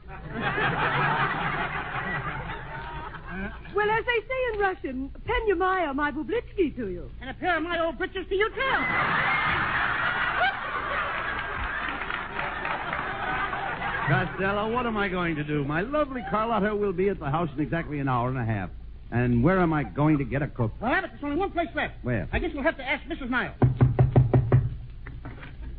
Well, 3.75 3.89
as 3.89 4.05
they 4.05 4.19
say 4.27 4.53
in 4.53 4.59
Russian, 4.59 5.11
Penyamaya 5.25 5.95
my 5.95 6.11
bublitsky 6.11 6.75
to 6.75 6.89
you. 6.89 7.09
And 7.21 7.29
a 7.29 7.33
pair 7.33 7.57
of 7.57 7.63
my 7.63 7.79
old 7.79 7.97
britches 7.97 8.25
to 8.27 8.35
you, 8.35 8.49
too. 8.49 8.75
Costello, 14.07 14.71
what 14.73 14.85
am 14.85 14.97
I 14.97 15.07
going 15.07 15.35
to 15.35 15.43
do? 15.43 15.63
My 15.63 15.81
lovely 15.81 16.21
Carlotta 16.29 16.75
will 16.75 16.91
be 16.91 17.07
at 17.09 17.19
the 17.19 17.29
house 17.29 17.49
in 17.55 17.61
exactly 17.61 17.99
an 17.99 18.09
hour 18.09 18.27
and 18.27 18.37
a 18.37 18.43
half. 18.43 18.69
And 19.11 19.43
where 19.43 19.59
am 19.59 19.71
I 19.71 19.83
going 19.83 20.17
to 20.17 20.25
get 20.25 20.41
a 20.41 20.47
cook? 20.47 20.71
Well, 20.81 20.91
Abbott, 20.91 21.11
there's 21.11 21.23
only 21.23 21.37
one 21.37 21.51
place 21.51 21.69
left. 21.75 21.93
Where? 22.01 22.27
I 22.31 22.39
guess 22.39 22.51
we'll 22.53 22.63
have 22.63 22.77
to 22.77 22.83
ask 22.83 23.05
Mrs. 23.05 23.29
Niles. 23.29 23.55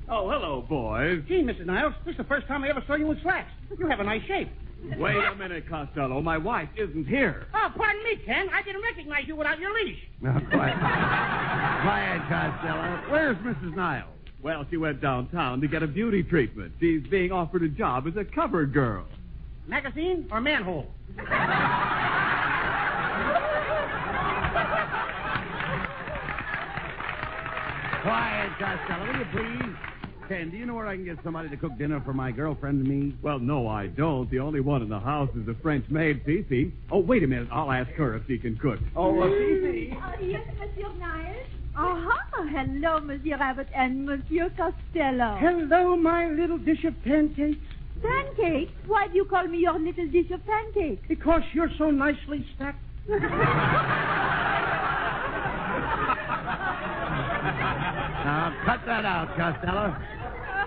Oh, 0.08 0.28
hello, 0.28 0.64
boys. 0.68 1.22
Gee, 1.28 1.42
Mrs. 1.42 1.66
Niles, 1.66 1.94
this 2.04 2.12
is 2.12 2.18
the 2.18 2.24
first 2.24 2.46
time 2.46 2.64
I 2.64 2.68
ever 2.68 2.82
saw 2.86 2.94
you 2.94 3.10
in 3.10 3.20
slacks. 3.22 3.50
You 3.78 3.86
have 3.86 4.00
a 4.00 4.04
nice 4.04 4.22
shape. 4.26 4.50
Wait 4.98 5.16
a 5.16 5.34
minute, 5.36 5.68
Costello. 5.68 6.20
My 6.20 6.38
wife 6.38 6.68
isn't 6.76 7.06
here. 7.06 7.46
Oh, 7.54 7.68
pardon 7.76 8.02
me, 8.04 8.16
Ken. 8.24 8.48
I 8.52 8.62
didn't 8.62 8.82
recognize 8.82 9.26
you 9.26 9.36
without 9.36 9.58
your 9.58 9.72
leash. 9.74 9.98
Now, 10.20 10.40
quiet. 10.50 10.76
quiet, 10.78 12.22
Costello. 12.28 13.10
Where's 13.10 13.36
Mrs. 13.38 13.76
Niles? 13.76 14.08
Well, 14.42 14.66
she 14.70 14.76
went 14.76 15.00
downtown 15.00 15.60
to 15.60 15.68
get 15.68 15.82
a 15.84 15.86
beauty 15.86 16.22
treatment. 16.24 16.72
She's 16.80 17.06
being 17.08 17.30
offered 17.30 17.62
a 17.62 17.68
job 17.68 18.06
as 18.08 18.16
a 18.16 18.24
cover 18.24 18.66
girl. 18.66 19.06
Magazine 19.68 20.28
or 20.32 20.40
manhole? 20.40 20.88
quiet, 28.02 28.50
Costello, 28.58 29.06
will 29.06 29.18
you 29.18 29.26
please? 29.32 29.91
Ken, 30.32 30.48
do 30.48 30.56
you 30.56 30.64
know 30.64 30.72
where 30.72 30.86
I 30.86 30.96
can 30.96 31.04
get 31.04 31.18
somebody 31.22 31.50
to 31.50 31.58
cook 31.58 31.76
dinner 31.76 32.00
for 32.00 32.14
my 32.14 32.32
girlfriend 32.32 32.86
and 32.86 32.88
me? 32.88 33.14
Well, 33.20 33.38
no, 33.38 33.68
I 33.68 33.88
don't. 33.88 34.30
The 34.30 34.38
only 34.38 34.60
one 34.60 34.80
in 34.80 34.88
the 34.88 34.98
house 34.98 35.28
is 35.36 35.44
the 35.44 35.54
French 35.62 35.84
maid, 35.90 36.22
Fifi. 36.24 36.72
Oh, 36.90 37.00
wait 37.00 37.22
a 37.22 37.26
minute. 37.26 37.48
I'll 37.52 37.70
ask 37.70 37.90
her 37.90 38.16
if 38.16 38.22
she 38.26 38.38
can 38.38 38.56
cook. 38.56 38.78
Oh, 38.96 39.20
uh, 39.20 39.28
Fifi. 39.28 39.94
Uh, 39.94 40.12
yes, 40.22 40.40
Monsieur 40.58 40.90
Niles. 40.98 41.46
Uh-huh. 41.76 42.44
Hello, 42.48 42.98
Monsieur 43.00 43.34
Abbott 43.34 43.68
and 43.74 44.06
Monsieur 44.06 44.48
Costello. 44.56 45.36
Hello, 45.38 45.96
my 45.96 46.28
little 46.28 46.56
dish 46.56 46.82
of 46.84 46.94
pancakes. 47.04 47.58
Pancakes? 48.00 48.72
Why 48.86 49.08
do 49.08 49.16
you 49.16 49.26
call 49.26 49.46
me 49.46 49.58
your 49.58 49.78
little 49.78 50.08
dish 50.08 50.30
of 50.30 50.40
pancakes? 50.46 51.04
Because 51.08 51.42
you're 51.52 51.70
so 51.76 51.90
nicely 51.90 52.46
stacked. 52.56 52.82
Now, 58.24 58.54
cut 58.64 58.80
that 58.86 59.04
out, 59.04 59.36
Costello. 59.36 60.21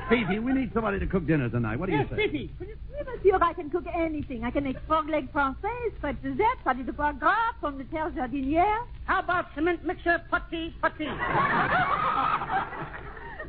Fifi, 0.09 0.39
we 0.39 0.53
need 0.53 0.71
somebody 0.73 0.99
to 0.99 1.07
cook 1.07 1.25
dinner 1.25 1.49
tonight. 1.49 1.79
What 1.79 1.89
do 1.89 1.95
yes, 1.95 2.07
you 2.11 2.17
say? 2.17 2.27
Fifi. 2.27 2.51
Oui, 2.59 2.67
Monsieur, 3.05 3.39
I 3.41 3.53
can 3.53 3.69
cook 3.69 3.85
anything. 3.93 4.43
I 4.43 4.51
can 4.51 4.63
make 4.63 4.77
frog 4.87 5.09
leg 5.09 5.31
française, 5.33 5.93
frites 5.99 6.21
de 6.21 6.35
zette, 6.35 6.63
pâté 6.63 6.85
de 6.85 6.91
foie 6.91 7.13
gras, 7.13 7.53
pommes 7.59 7.77
de 7.77 7.83
terre 7.85 8.11
jardinière. 8.15 8.85
How 9.07 9.19
about 9.19 9.45
cement 9.55 9.83
mixer, 9.83 10.21
putty, 10.29 10.73
putty? 10.81 11.05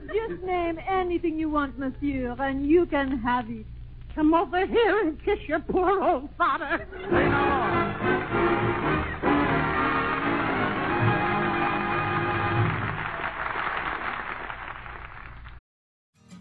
Just 0.06 0.42
name 0.44 0.78
anything 0.88 1.38
you 1.38 1.50
want, 1.50 1.78
Monsieur, 1.78 2.34
and 2.38 2.66
you 2.66 2.86
can 2.86 3.18
have 3.18 3.50
it. 3.50 3.66
Come 4.14 4.32
over 4.32 4.64
here 4.66 5.00
and 5.00 5.22
kiss 5.22 5.38
your 5.46 5.60
poor 5.60 6.02
old 6.02 6.30
father. 6.38 6.86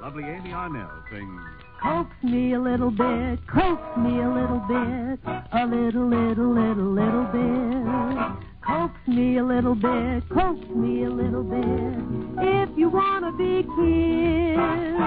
Lovely 0.00 0.24
Amy 0.24 0.50
Arnell 0.50 0.90
sings. 1.10 1.40
Coax 1.82 2.10
me 2.22 2.54
a 2.54 2.60
little 2.60 2.90
bit, 2.90 3.38
coax 3.48 3.80
me 3.98 4.20
a 4.20 4.28
little 4.28 4.60
bit, 4.68 5.18
a 5.52 5.66
little, 5.66 6.08
little, 6.08 6.54
little, 6.54 6.92
little 6.92 7.24
bit. 7.32 8.46
Coax 8.66 8.94
me 9.08 9.38
a 9.38 9.44
little 9.44 9.74
bit, 9.74 10.22
coax 10.28 10.60
me 10.68 11.04
a 11.04 11.10
little 11.10 11.42
bit. 11.42 11.98
If 12.38 12.78
you 12.78 12.88
want 12.88 13.24
to 13.24 13.32
be 13.36 13.62
kissed, 13.62 15.00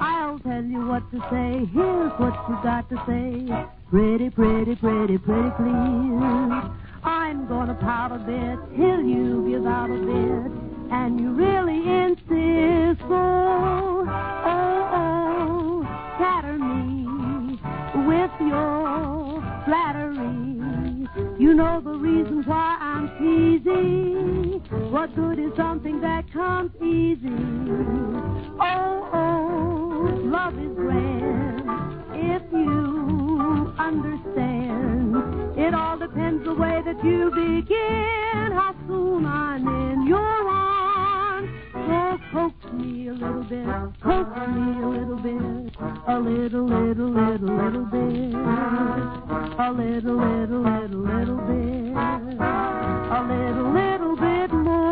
I'll 0.00 0.38
tell 0.40 0.62
you 0.62 0.86
what 0.86 1.10
to 1.12 1.18
say. 1.30 1.64
Here's 1.72 2.12
what 2.18 2.34
you 2.48 2.58
got 2.62 2.88
to 2.90 2.96
say. 3.06 3.48
Pretty, 3.90 4.28
pretty, 4.30 4.76
pretty, 4.76 5.18
pretty, 5.18 5.50
please. 5.56 6.87
I'm 7.02 7.46
gonna 7.46 7.74
pout 7.74 8.12
a 8.12 8.18
bit 8.18 8.58
till 8.76 9.02
you 9.02 9.48
give 9.48 9.66
out 9.66 9.90
a 9.90 9.98
bit, 9.98 10.52
and 10.92 11.20
you 11.20 11.30
really 11.32 11.78
insist. 12.04 13.02
Oh, 13.10 14.04
oh, 14.44 14.90
oh, 14.92 16.16
flatter 16.16 16.58
me 16.58 17.58
with 18.06 18.30
your 18.40 19.42
flattery. 19.64 21.06
You 21.38 21.54
know 21.54 21.80
the 21.80 21.90
reason 21.92 22.42
why 22.44 22.76
I'm 22.80 23.08
teasing. 23.18 24.62
What 24.90 25.14
good 25.14 25.38
is 25.38 25.52
something 25.56 26.00
that 26.00 26.30
comes 26.32 26.72
easy? 26.82 27.28
Oh, 28.60 29.08
oh, 29.12 30.20
love 30.24 30.58
is 30.58 30.74
grand 30.74 31.60
if 32.14 32.42
you 32.52 33.72
understand. 33.78 35.58
It 35.58 35.74
all 35.74 35.97
depends 36.38 36.44
the 36.44 36.54
way 36.54 36.82
that 36.84 37.04
you 37.04 37.30
begin, 37.30 38.52
how 38.52 38.74
soon 38.86 39.26
I'm 39.26 39.66
in 39.66 40.06
your 40.06 40.18
arms. 40.18 41.50
So 41.72 42.18
coax 42.32 42.72
me 42.74 43.08
a 43.08 43.12
little 43.12 43.42
bit, 43.44 43.66
coax 44.02 44.30
me 44.48 44.82
a 44.82 44.88
little 44.88 45.16
bit, 45.16 45.76
a 46.06 46.18
little, 46.18 46.66
little, 46.66 47.10
little, 47.10 47.56
little 47.56 47.84
bit, 47.84 48.34
a 48.34 49.72
little, 49.72 50.16
little, 50.16 50.62
little, 50.62 51.00
little 51.00 51.38
bit, 51.46 51.96
a 51.96 53.20
little, 53.28 53.72
little 53.72 54.16
bit 54.16 54.52
more. 54.52 54.88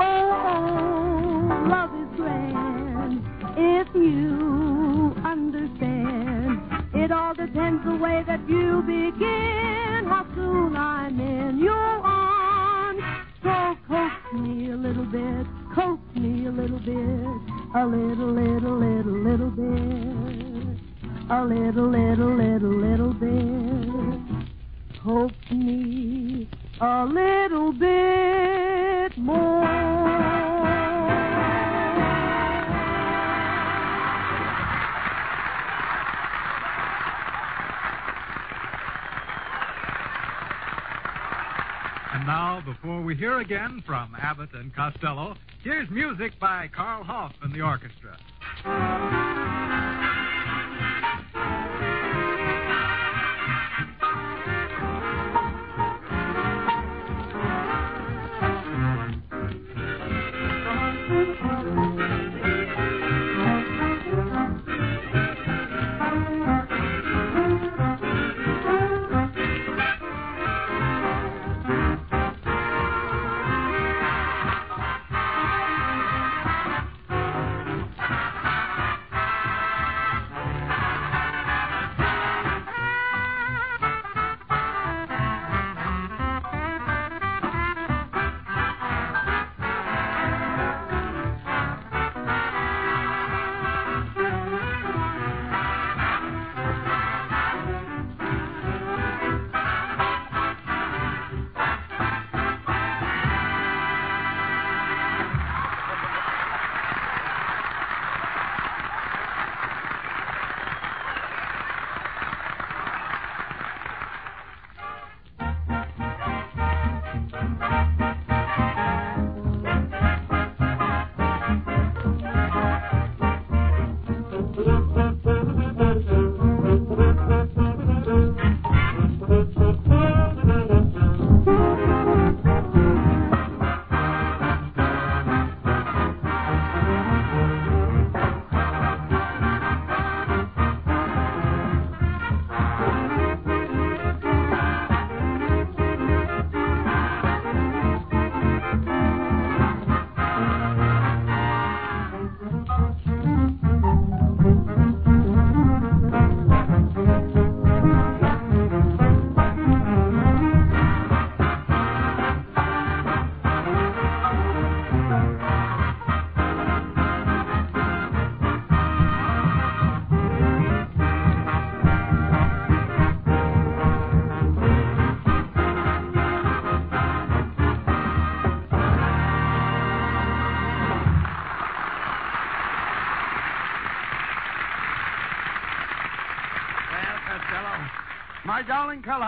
Oh, 0.00 0.26
oh, 0.50 1.68
love 1.68 1.94
is 1.94 2.16
grand 2.16 3.22
if 3.56 3.94
you. 3.94 4.39
It 7.10 7.14
all 7.14 7.34
depends 7.34 7.84
the 7.84 7.96
way 7.96 8.22
that 8.24 8.38
you 8.48 8.82
begin, 8.82 10.04
how 10.06 10.24
soon 10.32 10.76
I'm 10.76 11.18
in 11.18 11.58
your 11.58 11.74
arms. 11.74 13.02
So 13.42 13.76
coax 13.88 14.32
me 14.32 14.70
a 14.70 14.76
little 14.76 15.06
bit, 15.06 15.44
coax 15.74 16.00
me 16.14 16.46
a 16.46 16.52
little 16.52 16.78
bit, 16.78 16.94
a 17.74 17.84
little, 17.84 18.32
little, 18.32 18.78
little, 18.78 19.12
little 19.24 19.50
bit, 19.50 20.78
a 21.30 21.44
little, 21.44 21.90
little, 21.90 22.36
little, 22.36 22.74
little 22.78 23.12
bit. 23.12 24.46
Coax 25.02 25.34
me 25.50 26.48
a 26.80 27.04
little 27.06 27.72
bit 27.72 29.18
more. 29.18 29.59
Before 42.64 43.02
we 43.02 43.14
hear 43.14 43.40
again 43.40 43.82
from 43.86 44.14
Abbott 44.20 44.50
and 44.54 44.74
Costello, 44.74 45.34
here's 45.62 45.88
music 45.90 46.38
by 46.40 46.68
Carl 46.74 47.04
Hoff 47.04 47.32
and 47.42 47.54
the 47.54 47.60
orchestra. 47.62 48.16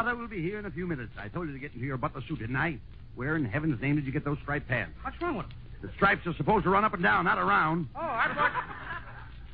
Carlotta 0.03 0.21
will 0.21 0.29
be 0.29 0.43
here 0.43 0.59
in 0.59 0.67
a 0.67 0.71
few 0.71 0.85
minutes. 0.85 1.12
I 1.17 1.29
told 1.29 1.47
you 1.47 1.53
to 1.53 1.61
get 1.61 1.73
into 1.75 1.87
your 1.87 1.97
butler 1.97 2.23
suit, 2.27 2.41
didn't 2.41 2.57
I? 2.57 2.77
Where 3.15 3.37
in 3.37 3.45
heaven's 3.45 3.81
name 3.81 3.95
did 3.95 4.05
you 4.05 4.11
get 4.11 4.25
those 4.25 4.38
striped 4.43 4.67
pants? 4.67 4.95
What's 5.03 5.21
wrong 5.23 5.37
with 5.37 5.47
them? 5.47 5.57
The 5.81 5.91
stripes 5.95 6.27
are 6.27 6.35
supposed 6.35 6.65
to 6.65 6.71
run 6.71 6.85
up 6.85 6.93
and 6.93 7.03
down, 7.05 7.25
not 7.25 7.38
around. 7.38 7.87
Oh, 7.95 8.01
I 8.01 8.33
bought. 8.35 8.53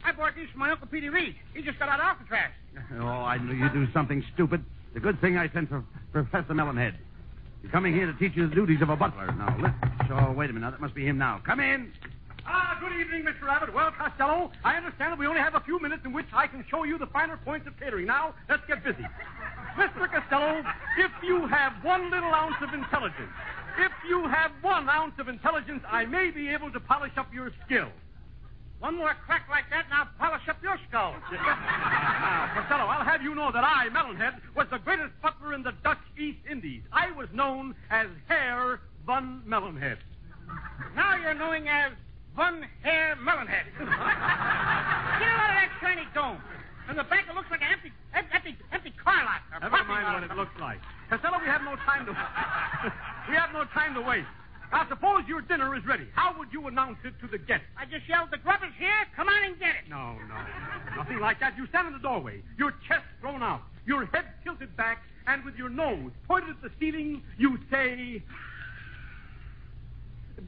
I 0.04 0.12
bought 0.12 0.34
these 0.34 0.48
from 0.48 0.60
my 0.60 0.70
Uncle 0.70 0.86
Petey 0.86 1.10
Reed. 1.10 1.34
He 1.52 1.60
just 1.60 1.78
got 1.78 1.90
out 1.90 2.00
of 2.00 2.06
Alcatraz. 2.06 2.50
Oh, 2.98 3.04
I 3.04 3.36
knew 3.36 3.52
you'd 3.52 3.74
do 3.74 3.86
something 3.92 4.24
stupid. 4.32 4.64
The 4.94 5.00
good 5.00 5.20
thing 5.20 5.36
I 5.36 5.50
sent 5.50 5.68
for 5.68 5.84
Professor 6.12 6.54
Melonhead. 6.54 6.94
He's 7.60 7.70
coming 7.70 7.92
here 7.92 8.06
to 8.06 8.14
teach 8.14 8.32
you 8.34 8.48
the 8.48 8.54
duties 8.54 8.80
of 8.80 8.88
a 8.88 8.96
butler. 8.96 9.26
Now, 9.26 9.54
let's... 9.60 9.74
Oh, 10.10 10.32
wait 10.32 10.48
a 10.48 10.52
minute. 10.54 10.70
That 10.70 10.80
must 10.80 10.94
be 10.94 11.04
him 11.04 11.18
now. 11.18 11.42
Come 11.44 11.60
in. 11.60 11.92
Ah, 12.46 12.78
good 12.80 12.98
evening, 12.98 13.24
Mr. 13.24 13.46
Abbott. 13.46 13.74
Well, 13.74 13.90
Costello, 13.90 14.50
I 14.64 14.76
understand 14.76 15.12
that 15.12 15.18
we 15.18 15.26
only 15.26 15.40
have 15.40 15.54
a 15.54 15.60
few 15.60 15.78
minutes 15.82 16.02
in 16.06 16.14
which 16.14 16.26
I 16.32 16.46
can 16.46 16.64
show 16.70 16.84
you 16.84 16.96
the 16.96 17.06
finer 17.08 17.36
points 17.36 17.66
of 17.66 17.78
catering. 17.78 18.06
Now, 18.06 18.34
let's 18.48 18.62
get 18.66 18.82
busy. 18.82 19.04
Mr. 19.78 20.10
Costello, 20.10 20.64
if 20.98 21.12
you 21.22 21.46
have 21.46 21.72
one 21.84 22.10
little 22.10 22.34
ounce 22.34 22.56
of 22.60 22.74
intelligence, 22.74 23.30
if 23.78 23.92
you 24.08 24.26
have 24.26 24.50
one 24.60 24.88
ounce 24.88 25.14
of 25.20 25.28
intelligence, 25.28 25.84
I 25.88 26.04
may 26.04 26.32
be 26.32 26.48
able 26.48 26.72
to 26.72 26.80
polish 26.80 27.12
up 27.16 27.32
your 27.32 27.52
skill. 27.64 27.86
One 28.80 28.96
more 28.96 29.14
crack 29.24 29.46
like 29.48 29.70
that, 29.70 29.84
and 29.84 29.94
I'll 29.94 30.08
polish 30.18 30.42
up 30.48 30.60
your 30.62 30.76
skull. 30.88 31.14
now, 31.32 32.50
Costello, 32.54 32.90
I'll 32.90 33.04
have 33.04 33.22
you 33.22 33.36
know 33.36 33.52
that 33.52 33.62
I, 33.62 33.88
Melonhead, 33.90 34.40
was 34.56 34.66
the 34.70 34.78
greatest 34.78 35.12
butler 35.22 35.54
in 35.54 35.62
the 35.62 35.72
Dutch 35.84 36.02
East 36.18 36.38
Indies. 36.50 36.82
I 36.92 37.12
was 37.12 37.28
known 37.32 37.76
as 37.90 38.08
Herr 38.26 38.80
von 39.06 39.42
Melonhead. 39.46 39.98
Now 40.96 41.16
you're 41.16 41.34
known 41.34 41.66
as 41.68 41.92
Von 42.34 42.64
Herr 42.82 43.16
Melonhead. 43.16 43.66
Get 43.78 43.88
out 43.88 45.50
of 45.50 45.58
that 45.58 45.70
shiny 45.80 46.06
dome. 46.14 46.38
From 46.86 46.96
the 46.96 47.04
back, 47.04 47.26
it 47.28 47.34
looks 47.34 47.50
like 47.50 47.62
an 47.62 47.68
empty, 47.72 47.92
empty, 48.14 48.56
empty 48.72 48.92
car 49.02 49.24
lot. 49.24 49.40
Never 49.60 49.84
mind 49.84 50.14
what 50.14 50.22
it 50.24 50.36
looks 50.36 50.56
like. 50.60 50.78
Costello, 51.10 51.38
we 51.40 51.46
have 51.46 51.62
no 51.62 51.76
time 51.84 52.06
to. 52.06 52.12
we 53.28 53.34
have 53.36 53.52
no 53.52 53.64
time 53.72 53.94
to 53.94 54.00
waste. 54.00 54.28
Now, 54.70 54.86
suppose 54.88 55.22
your 55.26 55.40
dinner 55.40 55.74
is 55.76 55.84
ready. 55.86 56.06
How 56.14 56.36
would 56.38 56.52
you 56.52 56.66
announce 56.66 56.98
it 57.04 57.14
to 57.20 57.26
the 57.26 57.38
guests? 57.38 57.64
I 57.76 57.84
just 57.86 58.06
yelled, 58.08 58.28
the 58.30 58.36
grub 58.36 58.60
is 58.62 58.74
here. 58.78 59.06
Come 59.16 59.28
on 59.28 59.44
and 59.44 59.58
get 59.58 59.70
it. 59.70 59.88
No, 59.88 60.16
no. 60.28 60.36
Nothing 60.96 61.20
like 61.20 61.40
that. 61.40 61.56
You 61.56 61.66
stand 61.68 61.86
in 61.86 61.94
the 61.94 61.98
doorway, 61.98 62.42
your 62.58 62.72
chest 62.86 63.04
thrown 63.20 63.42
out, 63.42 63.62
your 63.86 64.04
head 64.06 64.26
tilted 64.44 64.76
back, 64.76 65.02
and 65.26 65.44
with 65.44 65.54
your 65.56 65.70
nose 65.70 66.10
pointed 66.26 66.50
at 66.50 66.62
the 66.62 66.70
ceiling, 66.78 67.22
you 67.38 67.58
say, 67.70 68.22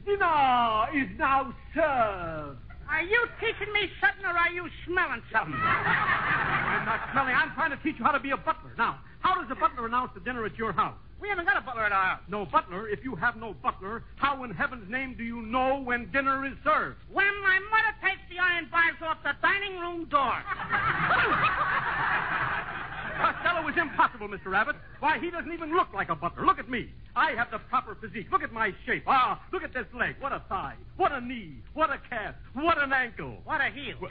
Dinner 0.05 0.85
is 0.95 1.09
now 1.17 1.53
served. 1.73 2.59
Are 2.91 3.01
you 3.01 3.25
teaching 3.39 3.71
me 3.71 3.87
something 4.03 4.25
or 4.25 4.35
are 4.35 4.51
you 4.51 4.67
smelling 4.85 5.23
something? 5.31 5.55
I'm 5.55 6.85
not 6.85 6.99
smelling. 7.13 7.33
I'm 7.33 7.53
trying 7.55 7.71
to 7.71 7.79
teach 7.81 7.95
you 7.97 8.03
how 8.03 8.11
to 8.11 8.19
be 8.19 8.31
a 8.31 8.37
butler. 8.37 8.75
Now, 8.77 8.99
how 9.21 9.39
does 9.39 9.49
a 9.49 9.55
butler 9.55 9.85
announce 9.85 10.11
the 10.13 10.19
dinner 10.19 10.43
at 10.43 10.57
your 10.57 10.73
house? 10.73 10.97
We 11.21 11.29
haven't 11.29 11.45
got 11.45 11.55
a 11.55 11.61
butler 11.61 11.85
at 11.85 11.93
our 11.93 12.03
house. 12.03 12.19
No 12.27 12.45
butler. 12.45 12.89
If 12.89 13.05
you 13.05 13.15
have 13.15 13.37
no 13.37 13.53
butler, 13.53 14.03
how 14.17 14.43
in 14.43 14.51
heaven's 14.51 14.91
name 14.91 15.15
do 15.17 15.23
you 15.23 15.41
know 15.41 15.81
when 15.81 16.11
dinner 16.11 16.45
is 16.45 16.53
served? 16.65 16.97
When 17.13 17.31
my 17.41 17.59
mother 17.71 17.95
takes 18.03 18.19
the 18.29 18.39
iron 18.43 18.67
bars 18.69 18.99
off 19.01 19.23
the 19.23 19.31
dining 19.41 19.79
room 19.79 20.09
door. 20.09 20.43
Costello 23.17 23.67
is 23.67 23.75
impossible, 23.77 24.27
Mr. 24.27 24.47
Rabbit. 24.47 24.75
Why, 24.99 25.19
he 25.19 25.29
doesn't 25.29 25.51
even 25.51 25.75
look 25.75 25.93
like 25.93 26.09
a 26.09 26.15
butler. 26.15 26.45
Look 26.45 26.59
at 26.59 26.69
me. 26.69 26.89
I 27.15 27.31
have 27.31 27.51
the 27.51 27.59
proper 27.59 27.95
physique. 27.95 28.27
Look 28.31 28.43
at 28.43 28.53
my 28.53 28.73
shape. 28.85 29.03
Ah, 29.07 29.41
look 29.51 29.63
at 29.63 29.73
this 29.73 29.85
leg. 29.93 30.15
What 30.19 30.31
a 30.31 30.41
thigh. 30.47 30.75
What 30.97 31.11
a 31.11 31.21
knee. 31.21 31.57
What 31.73 31.89
a 31.89 31.99
calf. 32.09 32.35
What 32.53 32.77
an 32.77 32.93
ankle. 32.93 33.37
What 33.43 33.61
a 33.61 33.69
heel. 33.69 33.97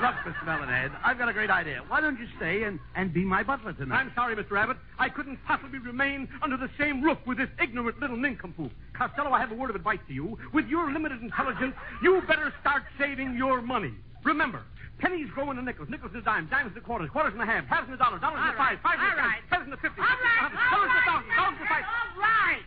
Look, 0.00 0.14
Mr. 0.24 0.44
Melonhead, 0.44 0.92
I've 1.02 1.18
got 1.18 1.28
a 1.28 1.32
great 1.32 1.50
idea. 1.50 1.82
Why 1.88 2.00
don't 2.00 2.20
you 2.20 2.28
stay 2.36 2.62
and, 2.62 2.78
and 2.94 3.12
be 3.12 3.24
my 3.24 3.42
butler 3.42 3.72
tonight? 3.72 3.96
I'm 3.96 4.12
sorry, 4.14 4.36
Mr. 4.36 4.52
Rabbit. 4.52 4.76
I 4.96 5.08
couldn't 5.08 5.40
possibly 5.44 5.80
remain 5.80 6.28
under 6.40 6.56
the 6.56 6.70
same 6.78 7.02
roof 7.02 7.18
with 7.26 7.38
this 7.38 7.48
ignorant 7.60 7.98
little 7.98 8.16
nincompoop. 8.16 8.70
Costello, 8.96 9.32
I 9.32 9.40
have 9.40 9.50
a 9.50 9.56
word 9.56 9.70
of 9.70 9.76
advice 9.76 9.98
to 10.06 10.14
you. 10.14 10.38
With 10.54 10.68
your 10.68 10.92
limited 10.92 11.20
intelligence, 11.20 11.74
you 12.00 12.22
better 12.28 12.54
start 12.60 12.84
saving 12.96 13.34
your 13.36 13.60
money. 13.60 13.92
Remember, 14.28 14.60
pennies 15.00 15.28
grow 15.32 15.48
into 15.50 15.62
nickels, 15.64 15.88
nickels 15.88 16.12
into 16.12 16.20
dimes, 16.20 16.50
dimes 16.50 16.68
into 16.68 16.82
quarters, 16.84 17.08
quarters 17.08 17.32
into 17.32 17.46
halves, 17.48 17.66
halves 17.66 17.88
into 17.88 17.96
dollars, 17.96 18.20
dollars 18.20 18.40
All 18.44 18.46
into 18.52 18.58
five, 18.60 18.76
right, 18.84 18.84
five 18.84 19.00
into 19.00 19.08
all 19.08 19.24
right. 19.24 19.40
tens 19.48 19.64
into 19.64 19.80
fifty, 19.80 20.00
All 20.04 20.06
right, 20.06 20.20
fifties 20.20 20.52
into 20.52 20.68
all 20.68 20.84
hundreds, 20.84 21.00
right, 21.08 21.08
dollars 21.08 21.24
into 21.24 21.32
thousands, 21.32 21.32
thousands 21.32 21.60
into 21.64 21.72
five. 21.72 21.84
all 21.88 22.12
right. 22.20 22.64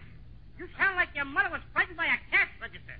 You 0.57 0.65
sound 0.77 0.95
like 0.97 1.09
your 1.13 1.25
mother 1.29 1.49
was 1.53 1.61
frightened 1.73 1.97
by 1.97 2.05
a 2.09 2.17
cash 2.33 2.49
register. 2.57 2.97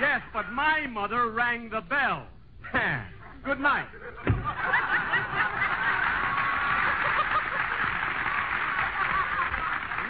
Yes, 0.00 0.20
but 0.32 0.48
my 0.52 0.86
mother 0.88 1.28
rang 1.30 1.68
the 1.68 1.80
bell. 1.84 2.24
Good 3.44 3.60
night. 3.60 3.86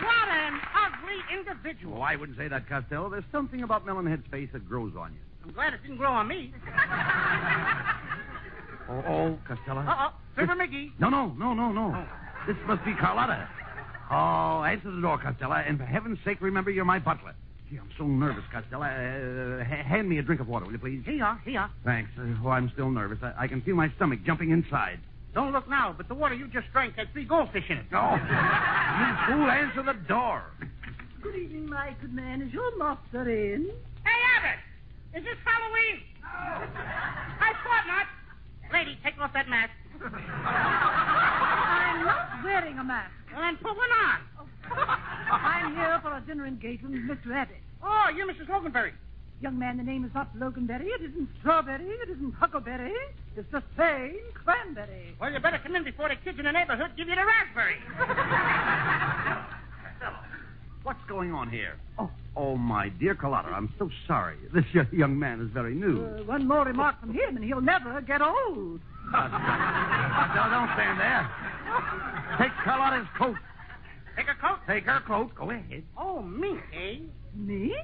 What 0.02 0.28
an 0.28 0.60
ugly 0.74 1.20
individual. 1.32 1.98
Oh, 1.98 2.02
I 2.02 2.16
wouldn't 2.16 2.36
say 2.38 2.48
that, 2.48 2.68
Costello. 2.68 3.08
There's 3.08 3.24
something 3.32 3.62
about 3.62 3.86
Melonhead's 3.86 4.26
face 4.30 4.48
that 4.52 4.68
grows 4.68 4.92
on 4.98 5.12
you. 5.12 5.20
I'm 5.44 5.52
glad 5.52 5.74
it 5.74 5.82
didn't 5.82 5.98
grow 5.98 6.12
on 6.12 6.28
me. 6.28 6.52
Oh, 8.86 9.02
oh 9.08 9.38
Costello. 9.48 9.80
Uh-oh. 9.80 10.12
Fibber 10.36 10.54
McGee. 10.54 10.92
No, 10.98 11.08
no, 11.08 11.28
no, 11.38 11.54
no, 11.54 11.72
no. 11.72 12.06
This 12.46 12.56
must 12.66 12.84
be 12.84 12.92
Carlotta. 12.92 13.48
Oh, 14.10 14.62
answer 14.62 14.90
the 14.90 15.00
door, 15.00 15.18
Costello, 15.18 15.54
and 15.54 15.78
for 15.78 15.86
heaven's 15.86 16.18
sake, 16.22 16.36
remember 16.42 16.70
you're 16.70 16.84
my 16.84 16.98
butler. 16.98 17.34
Gee, 17.70 17.78
I'm 17.78 17.88
so 17.96 18.04
nervous, 18.04 18.44
Costello. 18.52 18.82
Uh, 18.82 19.64
ha- 19.64 19.82
hand 19.88 20.06
me 20.08 20.18
a 20.18 20.22
drink 20.22 20.42
of 20.42 20.48
water, 20.48 20.66
will 20.66 20.72
you 20.72 20.78
please? 20.78 21.00
Here 21.06 21.14
you 21.14 21.24
are, 21.24 21.40
here 21.44 21.54
you 21.54 21.58
are. 21.60 21.70
Thanks. 21.82 22.10
Uh, 22.18 22.24
oh, 22.44 22.50
I'm 22.50 22.70
still 22.74 22.90
nervous. 22.90 23.18
I-, 23.22 23.44
I 23.44 23.48
can 23.48 23.62
feel 23.62 23.74
my 23.74 23.90
stomach 23.96 24.20
jumping 24.26 24.50
inside. 24.50 25.00
Don't 25.32 25.52
look 25.52 25.66
now, 25.66 25.94
but 25.96 26.06
the 26.08 26.14
water 26.14 26.34
you 26.34 26.46
just 26.48 26.66
drank 26.72 26.94
had 26.96 27.10
three 27.12 27.24
goldfish 27.24 27.64
in 27.70 27.78
it. 27.78 27.86
Oh, 27.94 28.16
you 28.16 29.34
fool, 29.34 29.50
answer 29.50 29.82
the 29.82 29.98
door. 30.06 30.44
Good 31.22 31.36
evening, 31.36 31.70
my 31.70 31.96
good 32.02 32.12
man. 32.12 32.42
Is 32.42 32.52
your 32.52 32.76
master 32.76 33.30
in? 33.30 33.70
Hey, 34.04 34.20
Abbott! 34.38 34.60
Is 35.14 35.22
this 35.22 35.38
Halloween? 35.46 36.02
No. 36.18 36.66
I 37.38 37.54
thought 37.62 37.86
not. 37.86 38.06
Lady, 38.72 38.98
take 39.04 39.14
off 39.20 39.32
that 39.32 39.48
mask. 39.48 39.70
I'm 40.02 40.10
not 42.04 42.42
wearing 42.42 42.76
a 42.78 42.84
mask. 42.84 43.12
Well, 43.32 43.42
then 43.42 43.56
put 43.58 43.76
one 43.76 43.90
on. 43.90 44.20
I'm 45.30 45.76
here 45.76 46.00
for 46.02 46.16
a 46.16 46.20
dinner 46.26 46.46
engagement 46.46 46.94
with 46.94 47.04
Mr. 47.18 47.32
Abbott. 47.32 47.58
Oh, 47.82 48.06
you're 48.16 48.26
Mrs. 48.26 48.48
Loganberry. 48.48 48.90
Young 49.40 49.56
man, 49.58 49.76
the 49.76 49.82
name 49.84 50.04
is 50.04 50.10
not 50.14 50.34
Loganberry. 50.36 50.86
It 50.86 51.02
isn't 51.02 51.28
Strawberry. 51.40 51.84
It 51.84 52.08
isn't 52.10 52.32
Huckleberry. 52.34 52.92
It's 53.36 53.50
the 53.52 53.62
same 53.76 54.16
Cranberry. 54.32 55.14
Well, 55.20 55.32
you 55.32 55.38
better 55.38 55.58
come 55.62 55.76
in 55.76 55.84
before 55.84 56.08
the 56.08 56.16
kids 56.24 56.38
in 56.40 56.46
the 56.46 56.52
neighborhood 56.52 56.90
give 56.96 57.06
you 57.08 57.14
the 57.14 57.24
raspberry. 57.24 57.76
What's 60.82 61.04
going 61.08 61.32
on 61.32 61.50
here? 61.50 61.76
Oh, 61.98 62.10
oh, 62.36 62.56
my 62.56 62.88
dear 62.88 63.14
Carlotta, 63.14 63.48
I'm 63.48 63.72
so 63.78 63.90
sorry. 64.06 64.36
This 64.54 64.64
young 64.92 65.18
man 65.18 65.40
is 65.40 65.50
very 65.52 65.74
new. 65.74 66.04
Uh, 66.04 66.24
one 66.24 66.46
more 66.46 66.64
remark 66.64 67.00
from 67.00 67.12
him, 67.12 67.36
and 67.36 67.44
he'll 67.44 67.60
never 67.60 68.00
get 68.00 68.22
old. 68.22 68.80
no, 69.12 69.20
don't 70.50 70.70
stand 70.74 71.00
there. 71.00 71.30
Take 72.38 72.52
Carlotta's 72.64 73.08
coat. 73.18 73.36
Take 74.16 74.26
a 74.28 74.40
coat? 74.40 74.58
Take 74.66 74.84
her 74.84 75.00
coat. 75.06 75.34
Go 75.34 75.50
ahead. 75.50 75.82
Oh, 75.96 76.22
me, 76.22 76.56
eh? 76.72 76.98
Me? 77.34 77.74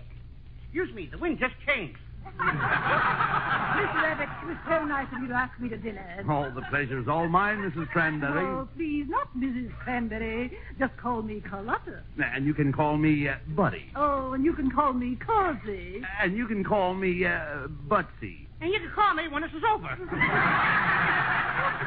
Excuse 0.63 0.95
me, 0.95 1.09
the 1.11 1.19
wind 1.19 1.39
just 1.41 1.55
changed. 1.67 1.99
Mr. 2.27 4.03
Abbott, 4.05 4.29
it 4.43 4.47
was 4.47 4.57
so 4.69 4.85
nice 4.85 5.07
of 5.15 5.23
you 5.23 5.29
to 5.29 5.35
ask 5.35 5.59
me 5.61 5.69
to 5.69 5.77
dinner. 5.77 6.25
Oh, 6.29 6.51
the 6.55 6.63
pleasure's 6.71 7.09
all 7.09 7.29
mine, 7.29 7.59
Mrs. 7.59 7.89
Cranberry. 7.89 8.45
Oh, 8.45 8.69
please, 8.77 9.07
not 9.09 9.29
Mrs. 9.37 9.73
Cranberry. 9.79 10.57
Just 10.79 10.97
call 10.97 11.23
me 11.23 11.41
Carlotta. 11.41 12.03
And 12.19 12.45
you 12.47 12.55
can 12.55 12.73
call 12.73 12.97
me 12.97 13.29
uh, 13.29 13.37
Buddy. 13.49 13.91
Oh, 13.97 14.33
and 14.33 14.45
you 14.45 14.53
can 14.53 14.71
call 14.71 14.93
me 14.93 15.17
Causey. 15.17 16.03
And 16.21 16.37
you 16.37 16.47
can 16.47 16.63
call 16.65 16.95
me 16.95 17.25
uh, 17.25 17.69
Butsy. 17.89 18.47
And 18.61 18.73
you 18.73 18.81
can 18.81 18.91
call 18.95 19.15
me 19.15 19.29
when 19.29 19.43
this 19.43 19.53
is 19.53 19.63
over. 19.73 19.89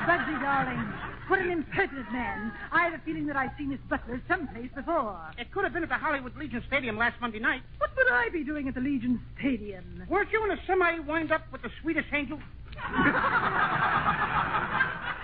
Bugsy, 0.08 0.42
darling, 0.42 0.94
what 1.28 1.40
an 1.40 1.52
impertinent 1.52 2.12
man. 2.12 2.52
I 2.72 2.84
have 2.84 2.94
a 2.94 3.02
feeling 3.06 3.28
that 3.28 3.36
I've 3.36 3.52
seen 3.58 3.70
this 3.70 3.80
butler 3.90 4.22
someplace 4.28 4.70
before. 4.76 5.20
It 5.38 5.52
could 5.52 5.64
have 5.64 5.74
been 5.74 5.84
at 5.84 5.90
the 5.90 5.96
Hollywood 5.96 6.36
Legion 6.36 6.64
Stadium 6.68 6.98
last 6.98 7.20
Monday 7.22 7.40
night. 7.40 7.62
What 7.78 7.92
would 7.96 8.08
I 8.12 8.30
be 8.30 8.44
doing 8.44 8.68
at 8.68 8.76
the 8.76 8.82
Legion 8.82 9.22
Stadium? 9.40 10.04
Weren't 10.10 10.32
you 10.32 10.44
in 10.44 10.52
a 10.52 10.58
semi 10.68 11.00
wind 11.00 11.32
up 11.32 11.44
with 11.52 11.62
the 11.62 11.70
Swedish 11.82 12.06
Angel? 12.12 12.40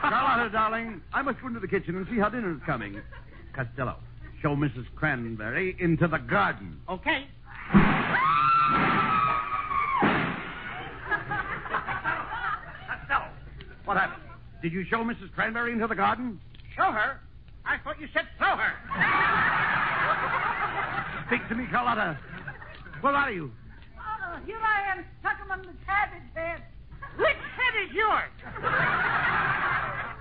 Carlotta, 0.01 0.43
uh, 0.45 0.49
darling, 0.49 1.01
I 1.13 1.21
must 1.21 1.41
go 1.41 1.47
into 1.47 1.59
the 1.59 1.67
kitchen 1.67 1.95
and 1.95 2.07
see 2.09 2.17
how 2.17 2.29
dinner's 2.29 2.61
coming. 2.65 3.01
Costello, 3.53 3.97
show 4.41 4.55
Mrs. 4.55 4.85
Cranberry 4.95 5.75
into 5.79 6.07
the 6.07 6.17
garden. 6.17 6.79
Okay. 6.87 7.27
Costello, 12.87 13.27
what 13.85 13.97
happened? 13.97 14.28
Did 14.61 14.73
you 14.73 14.83
show 14.89 14.97
Mrs. 14.97 15.31
Cranberry 15.33 15.71
into 15.71 15.87
the 15.87 15.95
garden? 15.95 16.39
Show 16.75 16.91
her. 16.91 17.19
I 17.65 17.77
thought 17.83 17.99
you 17.99 18.07
said 18.13 18.27
throw 18.37 18.57
her. 18.57 18.73
Speak 21.27 21.47
to 21.49 21.55
me, 21.55 21.65
Carlotta. 21.71 22.19
Where 23.01 23.13
are 23.13 23.31
you? 23.31 23.51
Oh, 23.97 24.39
here 24.45 24.59
I 24.59 24.91
am, 24.91 25.05
stuck 25.21 25.37
among 25.45 25.61
the 25.61 25.73
cabbage 25.85 26.27
beds. 26.33 26.63
Which 27.17 27.37
head 27.55 27.75
is 27.87 27.93
yours? 27.93 28.31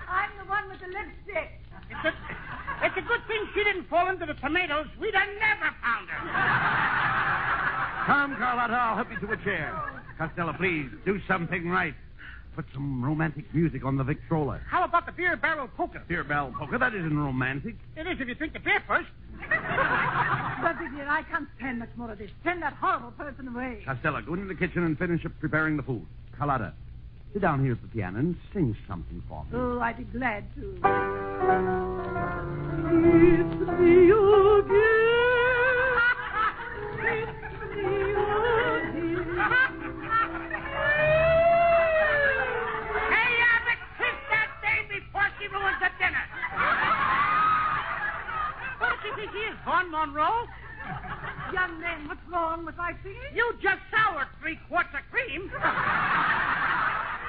I'm 0.07 0.29
the 0.37 0.45
one 0.49 0.69
with 0.69 0.79
the 0.79 0.87
lipstick. 0.87 1.59
It's 1.89 2.05
a, 2.05 2.13
it's 2.85 2.97
a 2.97 3.01
good 3.01 3.21
thing 3.27 3.45
she 3.53 3.63
didn't 3.63 3.89
fall 3.89 4.09
into 4.09 4.25
the 4.25 4.35
tomatoes. 4.35 4.87
We'd 5.01 5.15
have 5.15 5.29
never 5.39 5.75
found 5.81 6.09
her. 6.09 6.19
Come, 8.05 8.35
Carlotta, 8.37 8.73
I'll 8.73 8.95
help 8.95 9.11
you 9.11 9.19
to 9.27 9.33
a 9.33 9.37
chair. 9.43 9.73
Costello, 10.17 10.53
please, 10.53 10.89
do 11.05 11.19
something 11.27 11.69
right. 11.69 11.95
Put 12.59 12.73
some 12.73 13.01
romantic 13.01 13.45
music 13.55 13.85
on 13.85 13.95
the 13.95 14.03
Victrola. 14.03 14.59
How 14.69 14.83
about 14.83 15.05
the 15.05 15.13
beer 15.13 15.37
barrel 15.37 15.69
poker? 15.77 16.03
Beer 16.09 16.25
barrel 16.25 16.51
poker, 16.51 16.77
that 16.77 16.93
isn't 16.93 17.17
romantic. 17.17 17.75
It 17.95 18.05
is 18.05 18.19
if 18.19 18.27
you 18.27 18.35
drink 18.35 18.51
the 18.51 18.59
beer 18.59 18.83
first. 18.85 19.07
Buddy 19.39 20.89
dear, 20.93 21.07
I 21.07 21.23
can't 21.31 21.47
stand 21.55 21.79
much 21.79 21.87
more 21.95 22.11
of 22.11 22.17
this. 22.17 22.29
Send 22.43 22.61
that 22.61 22.73
horrible 22.73 23.11
person 23.11 23.47
away. 23.47 23.81
Costello, 23.85 24.21
go 24.23 24.33
into 24.33 24.47
the 24.47 24.55
kitchen 24.55 24.83
and 24.83 24.99
finish 24.99 25.25
up 25.25 25.31
preparing 25.39 25.77
the 25.77 25.83
food. 25.83 26.05
Carlotta, 26.37 26.73
sit 27.31 27.41
down 27.41 27.63
here 27.63 27.71
at 27.71 27.81
the 27.81 27.87
piano 27.87 28.19
and 28.19 28.35
sing 28.53 28.75
something 28.89 29.23
for 29.29 29.45
me. 29.45 29.51
Oh, 29.53 29.79
I'd 29.79 29.95
be 29.95 30.03
glad 30.03 30.43
to. 30.55 30.81
It's 33.39 33.79
me 33.79 34.11
she 49.69 49.89
Monroe? 49.91 50.45
Young 51.53 51.79
man, 51.79 52.07
what's 52.07 52.21
wrong 52.31 52.65
with 52.65 52.77
my 52.77 52.93
singing? 53.03 53.35
You 53.35 53.53
just 53.61 53.81
soured 53.93 54.27
three 54.41 54.57
quarts 54.67 54.89
of 54.93 55.01
cream. 55.11 55.49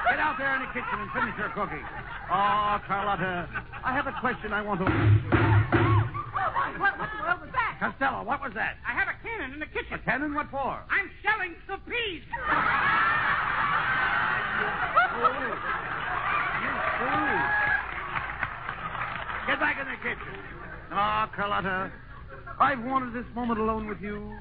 Get 0.08 0.18
out 0.18 0.36
there 0.38 0.56
in 0.56 0.62
the 0.62 0.72
kitchen 0.72 0.96
and 0.96 1.10
finish 1.12 1.36
your 1.36 1.50
cooking. 1.50 1.84
Oh, 2.32 2.80
Carlotta, 2.88 3.48
I 3.84 3.92
have 3.92 4.06
a 4.06 4.16
question 4.20 4.52
I 4.52 4.62
want 4.62 4.80
to. 4.80 4.86
What, 6.80 6.80
what 6.80 6.94
in 6.96 7.16
the 7.16 7.22
world 7.22 7.40
was 7.44 7.52
that? 7.52 7.76
Costello, 7.78 8.24
what 8.24 8.40
was 8.40 8.52
that? 8.54 8.76
I 8.88 8.92
have 8.92 9.08
a 9.08 9.16
cannon 9.22 9.52
in 9.52 9.60
the 9.60 9.66
kitchen. 9.66 9.92
A 9.92 9.98
cannon? 9.98 10.34
What 10.34 10.50
for? 10.50 10.80
I'm 10.88 11.10
shelling 11.22 11.54
some 11.68 11.80
peas. 11.84 12.22
Get 19.46 19.60
back 19.60 19.76
in 19.80 19.86
the 19.86 19.96
kitchen. 20.02 20.34
Oh, 20.92 21.26
Carlotta, 21.36 21.92
I've 22.60 22.84
wanted 22.84 23.14
this 23.14 23.24
moment 23.34 23.58
alone 23.58 23.88
with 23.88 24.00
you. 24.02 24.36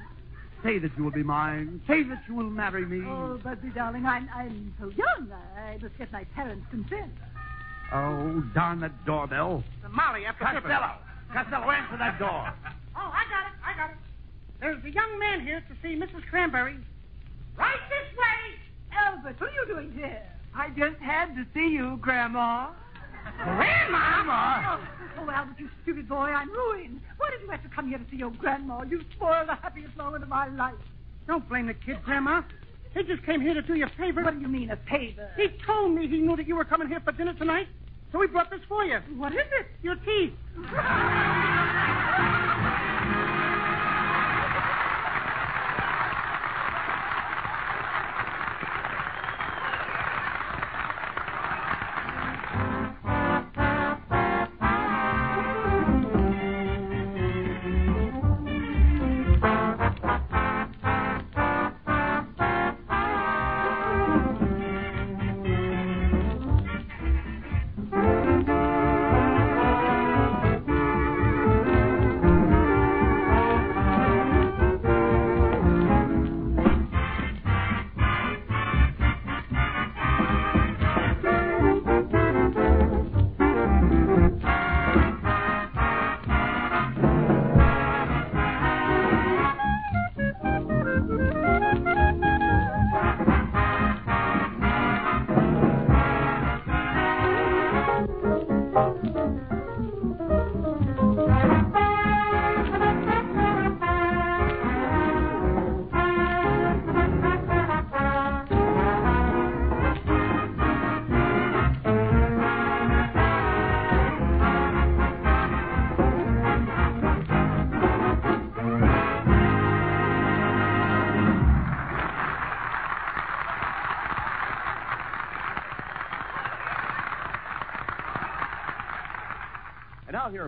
Say 0.62 0.78
that 0.78 0.90
you 0.96 1.04
will 1.04 1.10
be 1.10 1.22
mine. 1.22 1.80
Say 1.88 2.02
that 2.02 2.22
you 2.28 2.34
will 2.34 2.50
marry 2.50 2.84
me. 2.84 3.02
Oh, 3.08 3.40
Buddy, 3.42 3.70
darling, 3.70 4.04
I'm, 4.04 4.28
I'm 4.34 4.74
so 4.78 4.90
young. 4.90 5.32
I 5.56 5.78
must 5.80 5.96
get 5.96 6.12
my 6.12 6.24
parents' 6.34 6.66
consent. 6.70 7.12
Oh, 7.92 8.44
darn 8.54 8.80
that 8.80 9.06
doorbell. 9.06 9.64
Molly, 9.90 10.26
after 10.26 10.44
Costello! 10.44 10.96
Costello, 11.32 11.70
answer 11.70 11.96
that 11.96 12.18
door. 12.18 12.52
Oh, 12.94 13.10
I 13.10 13.24
got 13.30 13.46
it. 13.46 13.56
I 13.64 13.76
got 13.76 13.90
it. 13.90 13.96
There's 14.60 14.84
a 14.84 14.90
young 14.90 15.18
man 15.18 15.40
here 15.40 15.60
to 15.60 15.74
see 15.82 15.96
Mrs. 15.98 16.22
Cranberry. 16.28 16.76
Right 17.56 17.80
this 17.88 18.18
way. 18.18 18.60
Albert, 18.92 19.40
what 19.40 19.50
are 19.50 19.52
you 19.54 19.66
doing 19.66 19.92
here? 19.92 20.22
I 20.54 20.68
just 20.68 21.00
had 21.00 21.34
to 21.36 21.46
see 21.54 21.68
you, 21.68 21.98
Grandma. 22.02 22.68
Grandma? 23.44 24.78
Oh, 24.78 24.80
oh, 25.20 25.30
Albert, 25.30 25.56
you 25.58 25.68
stupid 25.82 26.08
boy, 26.08 26.16
I'm 26.16 26.50
ruined. 26.50 27.00
Why 27.18 27.30
did 27.30 27.40
you 27.42 27.50
have 27.50 27.62
to 27.62 27.68
come 27.68 27.88
here 27.88 27.98
to 27.98 28.04
see 28.10 28.16
your 28.16 28.30
grandma? 28.30 28.82
You 28.82 29.02
spoiled 29.16 29.48
the 29.48 29.54
happiest 29.54 29.96
moment 29.96 30.22
of 30.22 30.28
my 30.28 30.48
life. 30.48 30.74
Don't 31.26 31.48
blame 31.48 31.66
the 31.66 31.74
kid, 31.74 32.02
Grandma. 32.04 32.42
He 32.94 33.02
just 33.04 33.24
came 33.24 33.40
here 33.40 33.54
to 33.54 33.62
do 33.62 33.74
you 33.74 33.86
a 33.86 33.90
favor. 33.96 34.22
What 34.24 34.34
do 34.34 34.40
you 34.40 34.48
mean, 34.48 34.70
a 34.70 34.76
favor? 34.90 35.28
He 35.36 35.48
told 35.64 35.94
me 35.94 36.08
he 36.08 36.18
knew 36.18 36.36
that 36.36 36.48
you 36.48 36.56
were 36.56 36.64
coming 36.64 36.88
here 36.88 37.00
for 37.00 37.12
dinner 37.12 37.34
tonight, 37.34 37.68
so 38.10 38.20
he 38.20 38.26
brought 38.26 38.50
this 38.50 38.60
for 38.68 38.84
you. 38.84 38.98
What 39.16 39.32
is 39.32 39.38
it? 39.60 39.66
Your 39.82 39.96
teeth. 39.96 40.32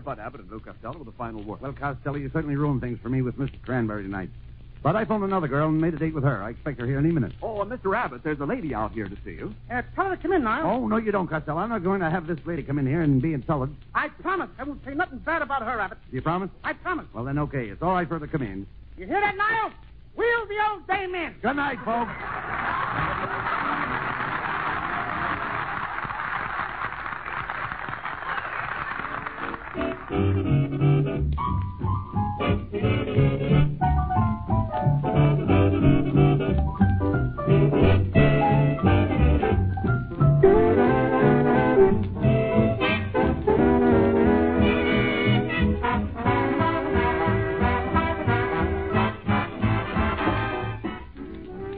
Bud 0.04 0.18
Abbott 0.18 0.40
and 0.42 0.50
Lou 0.50 0.60
Costello 0.60 0.98
with 0.98 1.08
a 1.08 1.12
final 1.12 1.42
word. 1.42 1.60
Well, 1.60 1.72
Costello, 1.72 2.16
you 2.16 2.30
certainly 2.32 2.56
ruined 2.56 2.80
things 2.80 2.98
for 3.02 3.08
me 3.08 3.22
with 3.22 3.38
Mr. 3.38 3.60
Cranberry 3.62 4.02
tonight. 4.02 4.30
But 4.82 4.96
I 4.96 5.04
phoned 5.04 5.22
another 5.22 5.46
girl 5.46 5.68
and 5.68 5.80
made 5.80 5.94
a 5.94 5.98
date 5.98 6.12
with 6.12 6.24
her. 6.24 6.42
I 6.42 6.50
expect 6.50 6.80
her 6.80 6.86
here 6.86 6.98
any 6.98 7.12
minute. 7.12 7.32
Oh, 7.40 7.62
and 7.62 7.70
Mr. 7.70 7.96
Abbott, 7.96 8.24
there's 8.24 8.40
a 8.40 8.44
lady 8.44 8.74
out 8.74 8.90
here 8.90 9.08
to 9.08 9.16
see 9.24 9.30
you. 9.30 9.54
Uh, 9.70 9.82
tell 9.94 10.06
her 10.06 10.16
to 10.16 10.20
come 10.20 10.32
in 10.32 10.42
now. 10.42 10.68
Oh, 10.68 10.88
no, 10.88 10.96
you 10.96 11.12
don't, 11.12 11.28
Costello. 11.28 11.58
I'm 11.58 11.68
not 11.68 11.84
going 11.84 12.00
to 12.00 12.10
have 12.10 12.26
this 12.26 12.38
lady 12.44 12.64
come 12.64 12.80
in 12.80 12.86
here 12.86 13.02
and 13.02 13.22
be 13.22 13.32
insulted. 13.32 13.76
I 13.94 14.08
promise 14.08 14.50
I 14.58 14.64
won't 14.64 14.84
say 14.84 14.94
nothing 14.94 15.18
bad 15.18 15.40
about 15.40 15.62
her, 15.62 15.78
Abbott. 15.80 15.98
Do 16.10 16.16
you 16.16 16.22
promise? 16.22 16.50
I 16.64 16.72
promise. 16.72 17.06
Well, 17.14 17.24
then, 17.24 17.38
okay. 17.38 17.68
It's 17.68 17.80
all 17.80 17.92
right 17.92 18.08
for 18.08 18.18
her 18.18 18.26
to 18.26 18.32
come 18.32 18.42
in. 18.42 18.66
You 18.98 19.06
hear 19.06 19.20
that, 19.20 19.36
Niles? 19.36 19.72
Wheel 20.16 20.46
the 20.48 20.70
old 20.70 20.86
dame 20.88 21.14
in. 21.14 21.34
Good 21.40 21.56
night, 21.56 21.78
folks. 21.84 22.10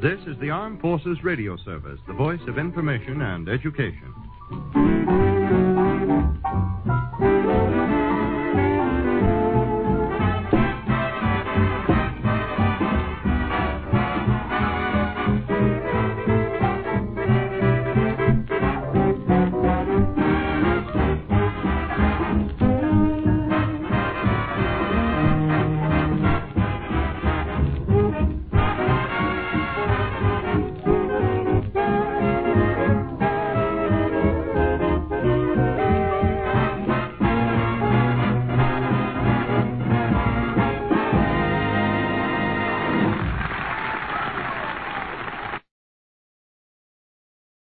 This 0.04 0.20
is 0.26 0.38
the 0.40 0.50
Armed 0.50 0.80
Forces 0.80 1.22
Radio 1.22 1.56
Service, 1.64 2.00
the 2.06 2.12
voice 2.12 2.40
of 2.48 2.58
information 2.58 3.22
and 3.22 3.48
education. 3.48 4.93